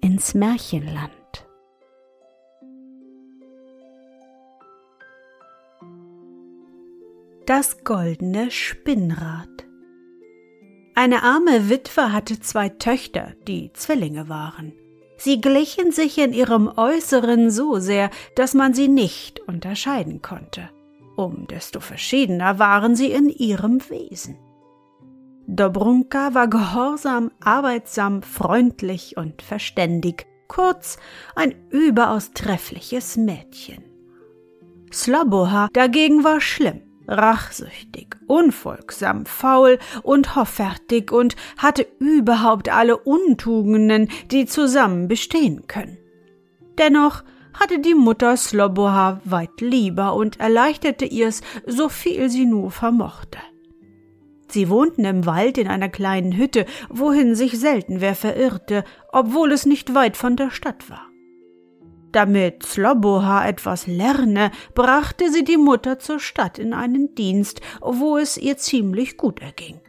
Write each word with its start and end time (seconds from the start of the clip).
ins 0.00 0.34
Märchenland. 0.34 1.12
Das 7.46 7.84
goldene 7.84 8.50
Spinnrad 8.50 9.48
Eine 10.94 11.22
arme 11.22 11.70
Witwe 11.70 12.12
hatte 12.12 12.40
zwei 12.40 12.68
Töchter, 12.68 13.34
die 13.46 13.72
Zwillinge 13.72 14.28
waren. 14.28 14.72
Sie 15.16 15.40
glichen 15.40 15.92
sich 15.92 16.18
in 16.18 16.32
ihrem 16.32 16.68
Äußeren 16.76 17.50
so 17.50 17.78
sehr, 17.78 18.10
dass 18.34 18.54
man 18.54 18.74
sie 18.74 18.88
nicht 18.88 19.40
unterscheiden 19.40 20.22
konnte. 20.22 20.70
Um 21.16 21.46
desto 21.46 21.80
verschiedener 21.80 22.58
waren 22.58 22.96
sie 22.96 23.12
in 23.12 23.28
ihrem 23.28 23.80
Wesen. 23.88 24.36
Dobrunka 25.48 26.34
war 26.34 26.48
gehorsam, 26.48 27.30
arbeitsam, 27.40 28.22
freundlich 28.22 29.16
und 29.16 29.42
verständig, 29.42 30.26
kurz 30.48 30.98
ein 31.36 31.54
überaus 31.70 32.32
treffliches 32.32 33.16
Mädchen. 33.16 33.84
Sloboha 34.92 35.68
dagegen 35.72 36.24
war 36.24 36.40
schlimm, 36.40 36.80
rachsüchtig, 37.06 38.16
unfolgsam, 38.26 39.24
faul 39.24 39.78
und 40.02 40.34
hoffärtig 40.34 41.12
und 41.12 41.36
hatte 41.58 41.86
überhaupt 42.00 42.68
alle 42.68 42.96
Untugenden, 42.96 44.08
die 44.32 44.46
zusammen 44.46 45.06
bestehen 45.06 45.68
können. 45.68 45.98
Dennoch 46.76 47.22
hatte 47.54 47.78
die 47.78 47.94
Mutter 47.94 48.36
Sloboha 48.36 49.20
weit 49.24 49.60
lieber 49.60 50.14
und 50.14 50.40
erleichterte 50.40 51.04
ihr's, 51.04 51.40
so 51.66 51.88
viel 51.88 52.28
sie 52.30 52.46
nur 52.46 52.72
vermochte. 52.72 53.38
Sie 54.48 54.68
wohnten 54.68 55.04
im 55.04 55.26
Wald 55.26 55.58
in 55.58 55.68
einer 55.68 55.88
kleinen 55.88 56.36
Hütte, 56.36 56.66
wohin 56.88 57.34
sich 57.34 57.58
selten 57.58 58.00
wer 58.00 58.14
verirrte, 58.14 58.84
obwohl 59.12 59.52
es 59.52 59.66
nicht 59.66 59.94
weit 59.94 60.16
von 60.16 60.36
der 60.36 60.50
Stadt 60.50 60.88
war. 60.88 61.06
Damit 62.12 62.64
Sloboha 62.64 63.46
etwas 63.46 63.86
lerne, 63.86 64.50
brachte 64.74 65.30
sie 65.30 65.44
die 65.44 65.58
Mutter 65.58 65.98
zur 65.98 66.20
Stadt 66.20 66.58
in 66.58 66.72
einen 66.72 67.14
Dienst, 67.14 67.60
wo 67.80 68.16
es 68.16 68.38
ihr 68.38 68.56
ziemlich 68.56 69.16
gut 69.16 69.42
erging. 69.42 69.80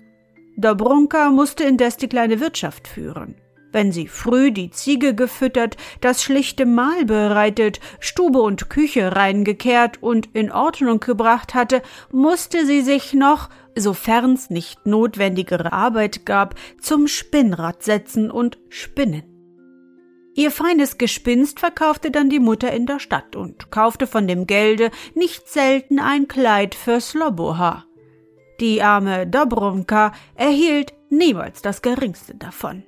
Dobrunka 0.58 1.30
musste 1.30 1.64
indes 1.64 1.98
die 1.98 2.10
kleine 2.10 2.40
Wirtschaft 2.40 2.88
führen. 2.88 3.36
Wenn 3.72 3.92
sie 3.92 4.08
früh 4.08 4.52
die 4.52 4.72
Ziege 4.72 5.14
gefüttert, 5.14 5.78
das 6.02 6.24
schlichte 6.24 6.66
Mahl 6.66 7.06
bereitet, 7.06 7.80
Stube 8.00 8.42
und 8.42 8.70
Küche 8.70 9.16
reingekehrt 9.16 10.02
und 10.02 10.30
in 10.34 10.52
Ordnung 10.52 11.00
gebracht 11.00 11.54
hatte, 11.54 11.82
musste 12.12 12.66
sie 12.66 12.82
sich 12.82 13.14
noch, 13.14 13.50
sofern's 13.82 14.50
nicht 14.50 14.86
notwendigere 14.86 15.74
Arbeit 15.74 16.26
gab, 16.26 16.56
zum 16.82 17.08
Spinnrad 17.08 17.84
setzen 17.84 18.32
und 18.32 18.58
spinnen. 18.70 19.24
Ihr 20.36 20.52
feines 20.52 21.00
Gespinst 21.00 21.60
verkaufte 21.60 22.12
dann 22.12 22.30
die 22.30 22.40
Mutter 22.40 22.72
in 22.72 22.86
der 22.86 23.00
Stadt 23.00 23.36
und 23.36 23.72
kaufte 23.72 24.06
von 24.06 24.28
dem 24.28 24.46
Gelde 24.46 24.92
nicht 25.16 25.48
selten 25.50 26.00
ein 26.00 26.28
Kleid 26.28 26.76
für 26.76 27.02
Sloboha. 27.02 27.86
Die 28.60 28.84
arme 28.84 29.26
Dobrunka 29.26 30.14
erhielt 30.36 30.94
niemals 31.10 31.62
das 31.62 31.82
geringste 31.82 32.36
davon. 32.36 32.84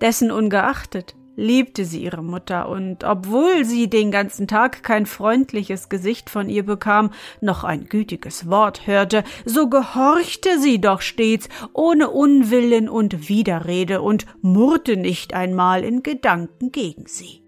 Dessen 0.00 0.32
ungeachtet 0.32 1.14
liebte 1.36 1.84
sie 1.84 2.02
ihre 2.02 2.22
Mutter, 2.22 2.68
und 2.68 3.04
obwohl 3.04 3.64
sie 3.64 3.88
den 3.88 4.10
ganzen 4.10 4.46
Tag 4.46 4.82
kein 4.82 5.06
freundliches 5.06 5.88
Gesicht 5.88 6.30
von 6.30 6.48
ihr 6.48 6.64
bekam, 6.64 7.10
noch 7.40 7.64
ein 7.64 7.86
gütiges 7.86 8.48
Wort 8.48 8.86
hörte, 8.86 9.24
so 9.44 9.68
gehorchte 9.68 10.58
sie 10.58 10.80
doch 10.80 11.00
stets 11.00 11.48
ohne 11.72 12.10
Unwillen 12.10 12.88
und 12.88 13.28
Widerrede 13.28 14.02
und 14.02 14.26
murrte 14.42 14.96
nicht 14.96 15.34
einmal 15.34 15.84
in 15.84 16.02
Gedanken 16.02 16.72
gegen 16.72 17.06
sie. 17.06 17.42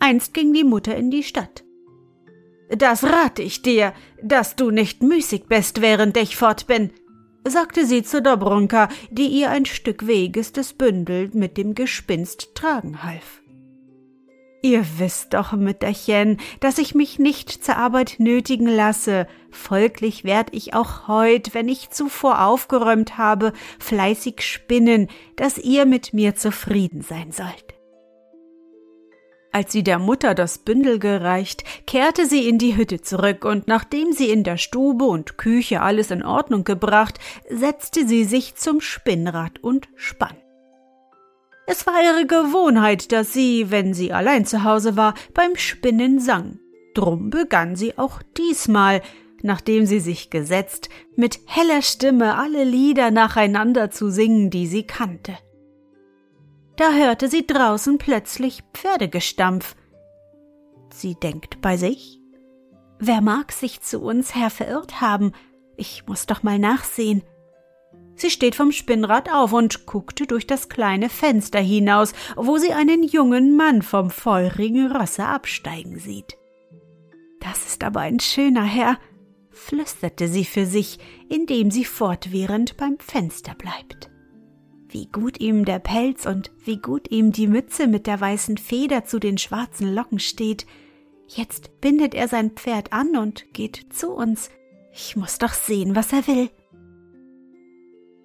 Einst 0.00 0.32
ging 0.32 0.52
die 0.52 0.64
Mutter 0.64 0.96
in 0.96 1.10
die 1.10 1.22
Stadt. 1.22 1.64
Das 2.70 3.02
rate 3.02 3.42
ich 3.42 3.62
dir, 3.62 3.94
dass 4.22 4.54
du 4.54 4.70
nicht 4.70 5.02
müßig 5.02 5.46
bist, 5.48 5.80
während 5.80 6.16
ich 6.16 6.36
fort 6.36 6.66
bin, 6.66 6.90
sagte 7.50 7.86
sie 7.86 8.02
zu 8.02 8.22
Dobrunka, 8.22 8.88
die 9.10 9.26
ihr 9.26 9.50
ein 9.50 9.66
Stück 9.66 10.06
Weges 10.06 10.52
das 10.52 10.72
Bündel 10.72 11.30
mit 11.32 11.56
dem 11.56 11.74
Gespinst 11.74 12.54
tragen 12.54 13.02
half. 13.02 13.42
Ihr 14.60 14.84
wisst 14.98 15.34
doch, 15.34 15.52
Mütterchen, 15.52 16.38
dass 16.58 16.78
ich 16.78 16.94
mich 16.94 17.20
nicht 17.20 17.64
zur 17.64 17.76
Arbeit 17.76 18.16
nötigen 18.18 18.66
lasse. 18.66 19.28
Folglich 19.50 20.24
werd 20.24 20.48
ich 20.52 20.74
auch 20.74 21.06
heut, 21.06 21.54
wenn 21.54 21.68
ich 21.68 21.90
zuvor 21.90 22.44
aufgeräumt 22.44 23.18
habe, 23.18 23.52
fleißig 23.78 24.42
spinnen, 24.42 25.08
dass 25.36 25.58
ihr 25.58 25.86
mit 25.86 26.12
mir 26.12 26.34
zufrieden 26.34 27.02
sein 27.02 27.30
sollt. 27.30 27.77
Als 29.50 29.72
sie 29.72 29.82
der 29.82 29.98
Mutter 29.98 30.34
das 30.34 30.58
Bündel 30.58 30.98
gereicht, 30.98 31.64
kehrte 31.86 32.26
sie 32.26 32.48
in 32.48 32.58
die 32.58 32.76
Hütte 32.76 33.00
zurück, 33.00 33.44
und 33.44 33.66
nachdem 33.66 34.12
sie 34.12 34.30
in 34.30 34.44
der 34.44 34.58
Stube 34.58 35.04
und 35.04 35.38
Küche 35.38 35.80
alles 35.80 36.10
in 36.10 36.22
Ordnung 36.22 36.64
gebracht, 36.64 37.18
setzte 37.48 38.06
sie 38.06 38.24
sich 38.24 38.56
zum 38.56 38.80
Spinnrad 38.80 39.58
und 39.62 39.88
spann. 39.96 40.36
Es 41.66 41.86
war 41.86 42.02
ihre 42.02 42.26
Gewohnheit, 42.26 43.12
dass 43.12 43.32
sie, 43.32 43.70
wenn 43.70 43.94
sie 43.94 44.12
allein 44.12 44.44
zu 44.44 44.64
Hause 44.64 44.96
war, 44.96 45.14
beim 45.34 45.56
Spinnen 45.56 46.20
sang. 46.20 46.58
Drum 46.94 47.30
begann 47.30 47.76
sie 47.76 47.96
auch 47.98 48.22
diesmal, 48.36 49.02
nachdem 49.42 49.86
sie 49.86 50.00
sich 50.00 50.30
gesetzt, 50.30 50.88
mit 51.16 51.40
heller 51.46 51.82
Stimme 51.82 52.36
alle 52.36 52.64
Lieder 52.64 53.10
nacheinander 53.10 53.90
zu 53.90 54.10
singen, 54.10 54.50
die 54.50 54.66
sie 54.66 54.84
kannte 54.84 55.36
da 56.78 56.92
hörte 56.92 57.28
sie 57.28 57.46
draußen 57.46 57.98
plötzlich 57.98 58.62
Pferdegestampf. 58.72 59.74
Sie 60.94 61.16
denkt 61.16 61.60
bei 61.60 61.76
sich, 61.76 62.20
wer 63.00 63.20
mag 63.20 63.52
sich 63.52 63.80
zu 63.80 64.00
uns 64.00 64.34
her 64.34 64.48
verirrt 64.48 65.00
haben? 65.00 65.32
Ich 65.76 66.06
muss 66.06 66.26
doch 66.26 66.42
mal 66.42 66.58
nachsehen. 66.58 67.22
Sie 68.14 68.30
steht 68.30 68.54
vom 68.54 68.72
Spinnrad 68.72 69.32
auf 69.32 69.52
und 69.52 69.86
guckte 69.86 70.26
durch 70.26 70.46
das 70.46 70.68
kleine 70.68 71.08
Fenster 71.08 71.60
hinaus, 71.60 72.14
wo 72.36 72.58
sie 72.58 72.72
einen 72.72 73.02
jungen 73.02 73.56
Mann 73.56 73.82
vom 73.82 74.10
feurigen 74.10 74.90
Rosse 74.90 75.24
absteigen 75.24 75.98
sieht. 75.98 76.36
Das 77.40 77.66
ist 77.66 77.84
aber 77.84 78.00
ein 78.00 78.18
schöner 78.18 78.64
Herr, 78.64 78.98
flüsterte 79.50 80.28
sie 80.28 80.44
für 80.44 80.66
sich, 80.66 80.98
indem 81.28 81.70
sie 81.70 81.84
fortwährend 81.84 82.76
beim 82.76 82.98
Fenster 82.98 83.54
bleibt 83.54 84.10
wie 84.90 85.06
gut 85.06 85.40
ihm 85.40 85.64
der 85.64 85.78
Pelz 85.78 86.26
und 86.26 86.50
wie 86.64 86.78
gut 86.78 87.10
ihm 87.10 87.32
die 87.32 87.46
Mütze 87.46 87.86
mit 87.86 88.06
der 88.06 88.20
weißen 88.20 88.56
Feder 88.56 89.04
zu 89.04 89.18
den 89.18 89.38
schwarzen 89.38 89.94
Locken 89.94 90.18
steht. 90.18 90.66
Jetzt 91.26 91.80
bindet 91.80 92.14
er 92.14 92.28
sein 92.28 92.52
Pferd 92.52 92.92
an 92.92 93.16
und 93.16 93.52
geht 93.52 93.92
zu 93.92 94.10
uns. 94.10 94.50
Ich 94.92 95.16
muss 95.16 95.38
doch 95.38 95.52
sehen, 95.52 95.94
was 95.94 96.12
er 96.12 96.26
will. 96.26 96.50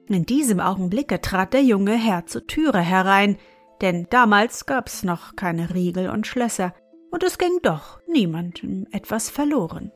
In 0.08 0.26
diesem 0.26 0.60
Augenblicke 0.60 1.22
trat 1.22 1.54
der 1.54 1.64
junge 1.64 1.96
Herr 1.96 2.26
zur 2.26 2.46
Türe 2.48 2.80
herein, 2.80 3.38
denn 3.82 4.08
damals 4.10 4.66
gab's 4.66 5.04
noch 5.04 5.36
keine 5.36 5.74
Riegel 5.74 6.10
und 6.10 6.28
Schlösser, 6.28 6.74
und 7.12 7.24
es 7.24 7.38
ging 7.38 7.60
doch 7.62 8.00
niemandem 8.08 8.88
etwas 8.92 9.30
verloren. 9.30 9.92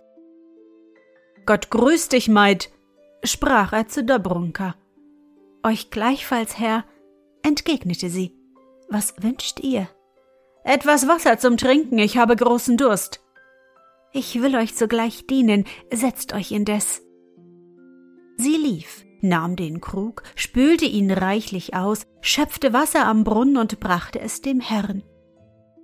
Gott 1.46 1.70
grüß 1.70 2.10
dich, 2.10 2.28
Maid, 2.28 2.70
sprach 3.24 3.74
er 3.74 3.88
zu 3.88 4.04
Dobrunka. 4.04 4.76
Euch 5.68 5.90
gleichfalls, 5.90 6.58
Herr, 6.58 6.86
entgegnete 7.44 8.10
sie. 8.10 8.34
Was 8.88 9.14
wünscht 9.22 9.60
ihr? 9.60 9.90
Etwas 10.64 11.10
Wasser 11.10 11.40
zum 11.40 11.58
Trinken, 11.58 11.98
ich 11.98 12.18
habe 12.18 12.38
großen 12.38 12.78
Durst. 12.78 13.22
Ich 14.14 14.42
will 14.42 14.56
euch 14.56 14.76
sogleich 14.76 15.28
dienen, 15.28 15.66
setzt 15.92 16.32
euch 16.32 16.54
indes. 16.54 17.02
Sie 18.38 18.56
lief, 18.56 19.04
nahm 19.20 19.58
den 19.58 19.82
Krug, 19.82 20.24
spülte 20.36 20.86
ihn 20.86 21.12
reichlich 21.12 21.74
aus, 21.74 22.04
schöpfte 22.22 22.72
Wasser 22.72 23.06
am 23.06 23.26
Brunnen 23.26 23.58
und 23.58 23.82
brachte 23.82 24.22
es 24.22 24.40
dem 24.40 24.62
Herrn. 24.62 25.04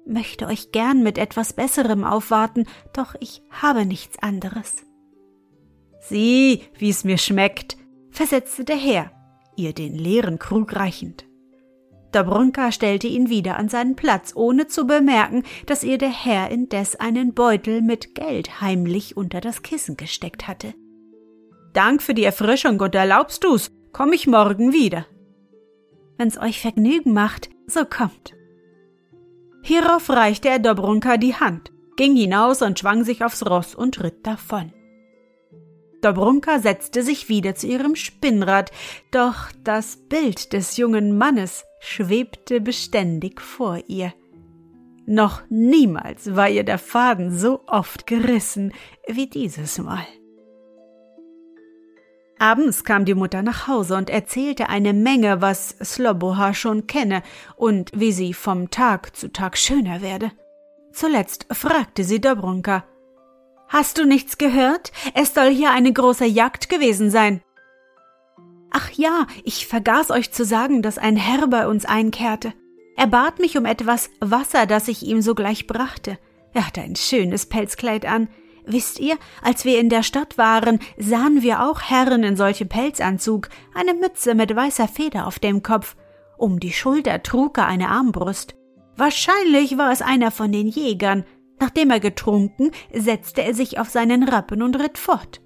Möchte 0.05 0.47
euch 0.47 0.71
gern 0.71 1.03
mit 1.03 1.17
etwas 1.17 1.51
Besserem 1.51 2.05
aufwarten, 2.05 2.67
doch 2.93 3.15
ich 3.19 3.41
habe 3.49 3.85
nichts 3.85 4.17
anderes. 4.23 4.85
Sieh, 5.99 6.63
wie's 6.77 7.03
mir 7.03 7.17
schmeckt, 7.17 7.75
versetzte 8.11 8.63
der 8.63 8.77
Herr, 8.77 9.11
ihr 9.55 9.73
den 9.73 9.95
leeren 9.95 10.39
Krug 10.39 10.75
reichend. 10.75 11.25
Dobrunka 12.13 12.71
stellte 12.71 13.07
ihn 13.07 13.29
wieder 13.29 13.57
an 13.57 13.69
seinen 13.69 13.95
Platz, 13.95 14.33
ohne 14.35 14.67
zu 14.67 14.85
bemerken, 14.85 15.43
dass 15.65 15.83
ihr 15.83 15.97
der 15.97 16.11
Herr 16.11 16.49
indes 16.51 16.95
einen 16.95 17.33
Beutel 17.33 17.81
mit 17.81 18.13
Geld 18.13 18.61
heimlich 18.61 19.17
unter 19.17 19.41
das 19.41 19.63
Kissen 19.63 19.97
gesteckt 19.97 20.47
hatte. 20.47 20.75
Dank 21.73 22.03
für 22.03 22.13
die 22.13 22.23
Erfrischung 22.23 22.79
und 22.79 22.93
erlaubst 22.93 23.43
du's, 23.43 23.71
komm 23.91 24.13
ich 24.13 24.27
morgen 24.27 24.73
wieder. 24.73 25.07
Wenn's 26.17 26.37
euch 26.37 26.61
Vergnügen 26.61 27.13
macht, 27.13 27.49
so 27.65 27.83
kommt. 27.83 28.33
Hierauf 29.63 30.09
reichte 30.09 30.49
er 30.49 30.59
Dobrunka 30.59 31.17
die 31.17 31.35
Hand, 31.35 31.71
ging 31.95 32.15
hinaus 32.15 32.61
und 32.61 32.77
schwang 32.77 33.03
sich 33.03 33.23
aufs 33.23 33.43
Ross 33.43 33.73
und 33.73 34.03
ritt 34.03 34.27
davon. 34.27 34.71
Dobrunka 36.03 36.59
setzte 36.59 37.01
sich 37.01 37.29
wieder 37.29 37.55
zu 37.55 37.67
ihrem 37.67 37.95
Spinnrad, 37.95 38.71
doch 39.11 39.51
das 39.63 39.97
Bild 39.97 40.53
des 40.53 40.77
jungen 40.77 41.17
Mannes 41.17 41.63
schwebte 41.79 42.61
beständig 42.61 43.41
vor 43.41 43.79
ihr. 43.87 44.13
Noch 45.05 45.41
niemals 45.49 46.35
war 46.35 46.49
ihr 46.49 46.63
der 46.63 46.77
Faden 46.77 47.35
so 47.35 47.61
oft 47.67 48.07
gerissen 48.07 48.73
wie 49.07 49.27
dieses 49.27 49.77
Mal. 49.77 50.05
Abends 52.39 52.83
kam 52.83 53.05
die 53.05 53.13
Mutter 53.13 53.41
nach 53.41 53.67
Hause 53.67 53.95
und 53.95 54.09
erzählte 54.09 54.67
eine 54.67 54.93
Menge, 54.93 55.41
was 55.41 55.69
Sloboha 55.81 56.53
schon 56.53 56.87
kenne 56.87 57.23
und 57.55 57.91
wie 57.95 58.11
sie 58.11 58.33
vom 58.33 58.69
Tag 58.69 59.15
zu 59.15 59.31
Tag 59.31 59.57
schöner 59.57 60.01
werde. 60.01 60.31
Zuletzt 60.91 61.47
fragte 61.51 62.03
sie 62.03 62.19
Dobrunka, 62.19 62.83
Hast 63.73 63.97
du 63.97 64.05
nichts 64.05 64.37
gehört? 64.37 64.91
Es 65.15 65.33
soll 65.33 65.49
hier 65.49 65.71
eine 65.71 65.91
große 65.91 66.25
Jagd 66.25 66.69
gewesen 66.69 67.09
sein. 67.09 67.41
Ach 68.69 68.91
ja, 68.91 69.25
ich 69.43 69.65
vergaß 69.65 70.11
euch 70.11 70.31
zu 70.31 70.45
sagen, 70.45 70.83
dass 70.83 70.99
ein 70.99 71.15
Herr 71.15 71.47
bei 71.47 71.67
uns 71.67 71.83
einkehrte. 71.83 72.53
Er 72.95 73.07
bat 73.07 73.39
mich 73.39 73.57
um 73.57 73.65
etwas 73.65 74.11
Wasser, 74.19 74.67
das 74.67 74.89
ich 74.89 75.01
ihm 75.01 75.23
sogleich 75.23 75.65
brachte. 75.65 76.19
Er 76.53 76.67
hatte 76.67 76.81
ein 76.81 76.95
schönes 76.95 77.47
Pelzkleid 77.47 78.05
an. 78.05 78.29
Wisst 78.63 78.99
ihr, 78.99 79.17
als 79.41 79.65
wir 79.65 79.79
in 79.79 79.89
der 79.89 80.03
Stadt 80.03 80.37
waren, 80.37 80.79
sahen 80.97 81.41
wir 81.41 81.63
auch 81.63 81.81
Herren 81.81 82.23
in 82.23 82.35
solchem 82.35 82.69
Pelzanzug, 82.69 83.49
eine 83.73 83.95
Mütze 83.95 84.35
mit 84.35 84.55
weißer 84.55 84.87
Feder 84.87 85.25
auf 85.25 85.39
dem 85.39 85.63
Kopf. 85.63 85.95
Um 86.37 86.59
die 86.59 86.73
Schulter 86.73 87.23
trug 87.23 87.57
er 87.57 87.65
eine 87.65 87.89
Armbrust. 87.89 88.53
Wahrscheinlich 88.95 89.79
war 89.79 89.91
es 89.91 90.03
einer 90.03 90.29
von 90.29 90.51
den 90.51 90.67
Jägern, 90.67 91.25
Nachdem 91.63 91.91
er 91.91 92.01
getrunken, 92.01 92.71
setzte 92.93 93.41
er 93.41 93.53
sich 93.53 93.79
auf 93.79 93.87
seinen 93.87 94.23
Rappen 94.23 94.61
und 94.61 94.77
ritt 94.77 94.97
fort. 94.97 95.41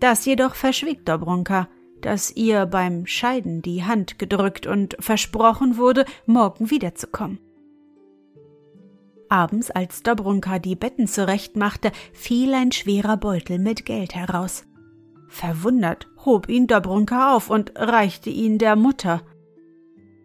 Das 0.00 0.24
jedoch 0.24 0.56
verschwieg 0.56 1.06
Dobronka, 1.06 1.68
dass 2.00 2.34
ihr 2.34 2.66
beim 2.66 3.06
Scheiden 3.06 3.62
die 3.62 3.84
Hand 3.84 4.18
gedrückt 4.18 4.66
und 4.66 4.96
versprochen 4.98 5.76
wurde, 5.76 6.06
morgen 6.26 6.72
wiederzukommen. 6.72 7.38
Abends, 9.28 9.70
als 9.70 10.02
Dobrunka 10.02 10.58
die 10.58 10.74
Betten 10.74 11.06
zurechtmachte, 11.06 11.92
fiel 12.12 12.52
ein 12.52 12.72
schwerer 12.72 13.16
Beutel 13.16 13.60
mit 13.60 13.86
Geld 13.86 14.16
heraus. 14.16 14.64
Verwundert 15.28 16.08
hob 16.24 16.48
ihn 16.48 16.66
Dobrunka 16.66 17.36
auf 17.36 17.48
und 17.48 17.70
reichte 17.76 18.28
ihn 18.28 18.58
der 18.58 18.74
Mutter. 18.74 19.22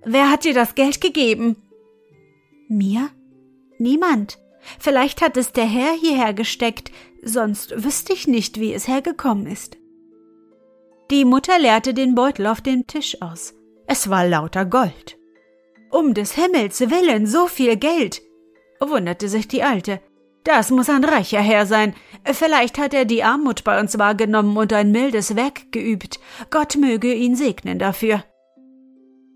Wer 0.03 0.31
hat 0.31 0.44
dir 0.44 0.55
das 0.55 0.73
Geld 0.73 1.01
gegeben? 1.01 1.55
Mir? 2.67 3.09
Niemand. 3.77 4.39
Vielleicht 4.79 5.21
hat 5.21 5.37
es 5.37 5.51
der 5.51 5.65
Herr 5.65 5.93
hierher 5.93 6.33
gesteckt, 6.33 6.91
sonst 7.23 7.83
wüsste 7.83 8.13
ich 8.13 8.27
nicht, 8.27 8.59
wie 8.59 8.73
es 8.73 8.87
hergekommen 8.87 9.47
ist. 9.47 9.77
Die 11.09 11.25
Mutter 11.25 11.57
leerte 11.57 11.93
den 11.93 12.15
Beutel 12.15 12.47
auf 12.47 12.61
dem 12.61 12.85
Tisch 12.85 13.21
aus. 13.21 13.53
Es 13.87 14.09
war 14.09 14.27
lauter 14.27 14.65
Gold. 14.65 15.17
Um 15.89 16.13
des 16.13 16.33
Himmels 16.33 16.81
willen 16.81 17.25
so 17.25 17.47
viel 17.47 17.77
Geld, 17.77 18.21
wunderte 18.81 19.29
sich 19.29 19.47
die 19.47 19.63
Alte. 19.63 20.01
Das 20.43 20.69
muss 20.69 20.89
ein 20.89 21.03
reicher 21.03 21.39
Herr 21.39 21.65
sein. 21.65 21.93
Vielleicht 22.25 22.77
hat 22.77 22.93
er 22.93 23.05
die 23.05 23.23
Armut 23.23 23.63
bei 23.63 23.79
uns 23.79 23.97
wahrgenommen 23.97 24.55
und 24.57 24.73
ein 24.73 24.91
mildes 24.91 25.35
Werk 25.35 25.71
geübt. 25.71 26.19
Gott 26.49 26.75
möge 26.75 27.13
ihn 27.13 27.35
segnen 27.35 27.79
dafür. 27.79 28.23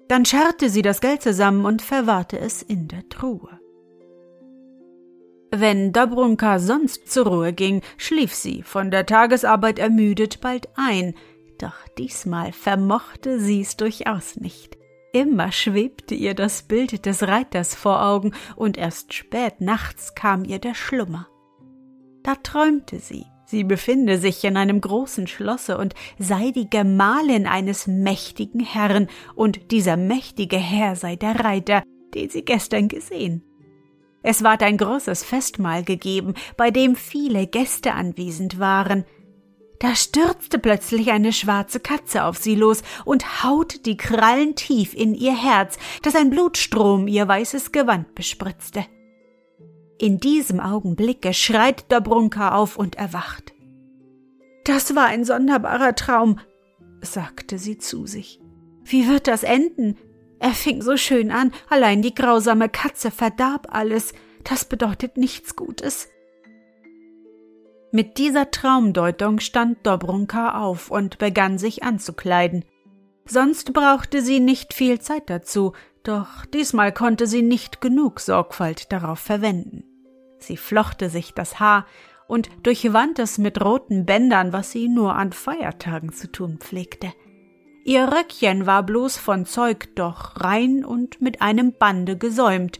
Dann 0.09 0.25
scharrte 0.25 0.69
sie 0.69 0.81
das 0.81 0.99
Geld 0.99 1.21
zusammen 1.21 1.65
und 1.65 1.81
verwahrte 1.81 2.37
es 2.37 2.61
in 2.61 2.89
der 2.89 3.07
Truhe. 3.07 3.60
Wenn 5.53 5.91
Dobrunka 5.91 6.59
sonst 6.59 7.11
zur 7.11 7.27
Ruhe 7.27 7.51
ging, 7.51 7.81
schlief 7.97 8.33
sie, 8.33 8.63
von 8.63 8.89
der 8.89 9.05
Tagesarbeit 9.05 9.79
ermüdet, 9.79 10.39
bald 10.39 10.69
ein, 10.75 11.13
doch 11.59 11.75
diesmal 11.97 12.53
vermochte 12.53 13.37
sie's 13.37 13.75
durchaus 13.75 14.37
nicht. 14.37 14.77
Immer 15.11 15.51
schwebte 15.51 16.15
ihr 16.15 16.35
das 16.35 16.63
Bild 16.63 17.05
des 17.05 17.23
Reiters 17.23 17.75
vor 17.75 18.01
Augen, 18.01 18.31
und 18.55 18.77
erst 18.77 19.13
spät 19.13 19.59
nachts 19.59 20.15
kam 20.15 20.45
ihr 20.45 20.59
der 20.59 20.73
Schlummer. 20.73 21.27
Da 22.23 22.35
träumte 22.35 22.99
sie, 22.99 23.25
sie 23.45 23.65
befinde 23.65 24.19
sich 24.19 24.41
in 24.45 24.55
einem 24.55 24.79
großen 24.79 25.27
Schlosse 25.27 25.77
und 25.77 25.95
sei 26.17 26.51
die 26.51 26.69
Gemahlin 26.69 27.45
eines 27.45 27.87
mächtigen 27.87 28.61
Herrn, 28.61 29.09
und 29.35 29.71
dieser 29.71 29.97
mächtige 29.97 30.57
Herr 30.57 30.95
sei 30.95 31.17
der 31.17 31.43
Reiter, 31.43 31.83
den 32.15 32.29
sie 32.29 32.45
gestern 32.45 32.87
gesehen. 32.87 33.43
Es 34.23 34.43
ward 34.43 34.63
ein 34.63 34.77
großes 34.77 35.23
Festmahl 35.23 35.83
gegeben, 35.83 36.35
bei 36.57 36.71
dem 36.71 36.95
viele 36.95 37.47
Gäste 37.47 37.93
anwesend 37.93 38.59
waren. 38.59 39.05
Da 39.79 39.95
stürzte 39.95 40.59
plötzlich 40.59 41.11
eine 41.11 41.33
schwarze 41.33 41.79
Katze 41.79 42.25
auf 42.25 42.37
sie 42.37 42.53
los 42.53 42.83
und 43.03 43.43
haute 43.43 43.79
die 43.79 43.97
Krallen 43.97 44.55
tief 44.55 44.93
in 44.93 45.15
ihr 45.15 45.35
Herz, 45.35 45.79
dass 46.03 46.15
ein 46.15 46.29
Blutstrom 46.29 47.07
ihr 47.07 47.27
weißes 47.27 47.71
Gewand 47.71 48.13
bespritzte. 48.13 48.85
In 49.97 50.19
diesem 50.19 50.59
Augenblicke 50.59 51.33
schreit 51.33 51.91
Dobrunka 51.91 52.55
auf 52.55 52.77
und 52.77 52.95
erwacht. 52.95 53.53
Das 54.65 54.95
war 54.95 55.05
ein 55.05 55.25
sonderbarer 55.25 55.95
Traum, 55.95 56.39
sagte 57.01 57.57
sie 57.57 57.79
zu 57.79 58.05
sich. 58.05 58.39
Wie 58.83 59.07
wird 59.07 59.27
das 59.27 59.41
enden? 59.43 59.97
Er 60.41 60.53
fing 60.53 60.81
so 60.81 60.97
schön 60.97 61.29
an, 61.29 61.51
allein 61.69 62.01
die 62.01 62.15
grausame 62.15 62.67
Katze 62.67 63.11
verdarb 63.11 63.67
alles. 63.69 64.11
Das 64.43 64.65
bedeutet 64.65 65.15
nichts 65.15 65.55
Gutes. 65.55 66.09
Mit 67.91 68.17
dieser 68.17 68.49
Traumdeutung 68.49 69.39
stand 69.39 69.85
Dobrunka 69.85 70.59
auf 70.59 70.89
und 70.89 71.19
begann 71.19 71.59
sich 71.59 71.83
anzukleiden. 71.83 72.65
Sonst 73.23 73.71
brauchte 73.71 74.23
sie 74.23 74.39
nicht 74.39 74.73
viel 74.73 74.99
Zeit 74.99 75.29
dazu, 75.29 75.73
doch 76.01 76.47
diesmal 76.47 76.91
konnte 76.91 77.27
sie 77.27 77.43
nicht 77.43 77.79
genug 77.79 78.19
Sorgfalt 78.19 78.91
darauf 78.91 79.19
verwenden. 79.19 79.83
Sie 80.39 80.57
flochte 80.57 81.11
sich 81.11 81.35
das 81.35 81.59
Haar 81.59 81.85
und 82.27 82.49
durchwand 82.63 83.19
es 83.19 83.37
mit 83.37 83.63
roten 83.63 84.07
Bändern, 84.07 84.53
was 84.53 84.71
sie 84.71 84.87
nur 84.87 85.13
an 85.15 85.33
Feiertagen 85.33 86.11
zu 86.11 86.31
tun 86.31 86.57
pflegte. 86.57 87.13
Ihr 87.83 88.11
Röckchen 88.11 88.65
war 88.65 88.83
bloß 88.83 89.17
von 89.17 89.45
Zeug, 89.45 89.95
doch 89.95 90.39
rein 90.39 90.85
und 90.85 91.21
mit 91.21 91.41
einem 91.41 91.73
Bande 91.73 92.17
gesäumt. 92.17 92.79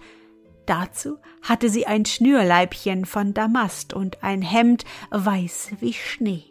Dazu 0.67 1.17
hatte 1.41 1.70
sie 1.70 1.88
ein 1.88 2.05
Schnürleibchen 2.05 3.05
von 3.05 3.34
Damast 3.34 3.93
und 3.93 4.24
ein 4.24 4.41
Hemd 4.41 4.86
weiß 5.10 5.72
wie 5.79 5.93
Schnee. 5.93 6.43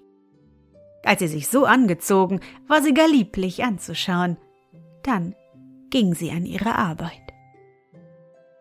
Als 1.04 1.20
sie 1.20 1.28
sich 1.28 1.48
so 1.48 1.64
angezogen, 1.64 2.40
war 2.66 2.82
sie 2.82 2.92
gar 2.92 3.08
lieblich 3.08 3.62
anzuschauen. 3.64 4.36
Dann 5.02 5.34
ging 5.90 6.14
sie 6.14 6.30
an 6.30 6.44
ihre 6.44 6.74
Arbeit. 6.74 7.22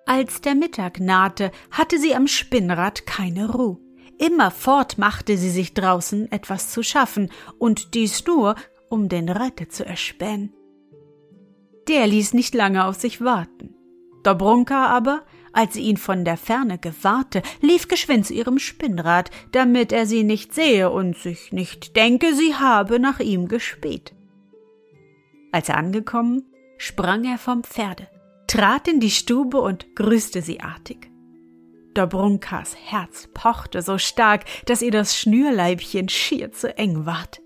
Als 0.06 0.42
der 0.42 0.56
Mittag 0.56 1.00
nahte, 1.00 1.52
hatte 1.72 2.00
sie 2.00 2.16
am 2.16 2.28
Spinnrad 2.28 3.06
keine 3.06 3.52
Ruhe. 3.52 3.78
Immerfort 4.18 4.98
machte 4.98 5.38
sie 5.38 5.50
sich 5.50 5.74
draußen 5.74 6.32
etwas 6.32 6.72
zu 6.72 6.84
schaffen, 6.84 7.32
und 7.58 7.94
dies 7.94 8.26
nur, 8.26 8.56
um 8.90 9.10
den 9.10 9.30
Reiter 9.30 9.70
zu 9.70 9.86
erspähen. 9.86 10.54
Der 11.88 12.08
ließ 12.08 12.34
nicht 12.34 12.54
lange 12.54 12.86
auf 12.86 12.96
sich 12.96 13.22
warten. 13.22 13.76
Dobrunka 14.24 14.88
aber, 14.88 15.24
als 15.54 15.74
sie 15.74 15.82
ihn 15.82 15.98
von 15.98 16.26
der 16.26 16.38
Ferne 16.38 16.78
gewahrte, 16.78 17.42
lief 17.62 17.88
geschwind 17.88 18.28
zu 18.28 18.34
ihrem 18.34 18.60
Spinnrad, 18.60 19.32
damit 19.52 19.92
er 19.92 20.06
sie 20.06 20.24
nicht 20.24 20.54
sehe 20.54 20.90
und 20.90 21.18
sich 21.18 21.52
nicht 21.52 21.96
denke, 21.96 22.34
sie 22.36 22.56
habe 22.56 23.00
nach 23.00 23.20
ihm 23.20 23.48
gespäht. 23.48 24.14
Als 25.52 25.70
er 25.70 25.78
angekommen, 25.78 26.44
sprang 26.78 27.26
er 27.26 27.38
vom 27.38 27.64
Pferde, 27.64 28.08
trat 28.48 28.88
in 28.88 29.00
die 29.00 29.10
Stube 29.10 29.60
und 29.60 29.96
grüßte 29.96 30.42
sie 30.42 30.60
artig. 30.60 31.10
Dobrunkas 31.96 32.76
Herz 32.76 33.28
pochte 33.34 33.82
so 33.82 33.98
stark, 33.98 34.46
dass 34.66 34.82
ihr 34.82 34.92
das 34.92 35.18
Schnürleibchen 35.18 36.08
schier 36.08 36.52
zu 36.52 36.78
eng 36.78 37.06
ward. 37.06 37.42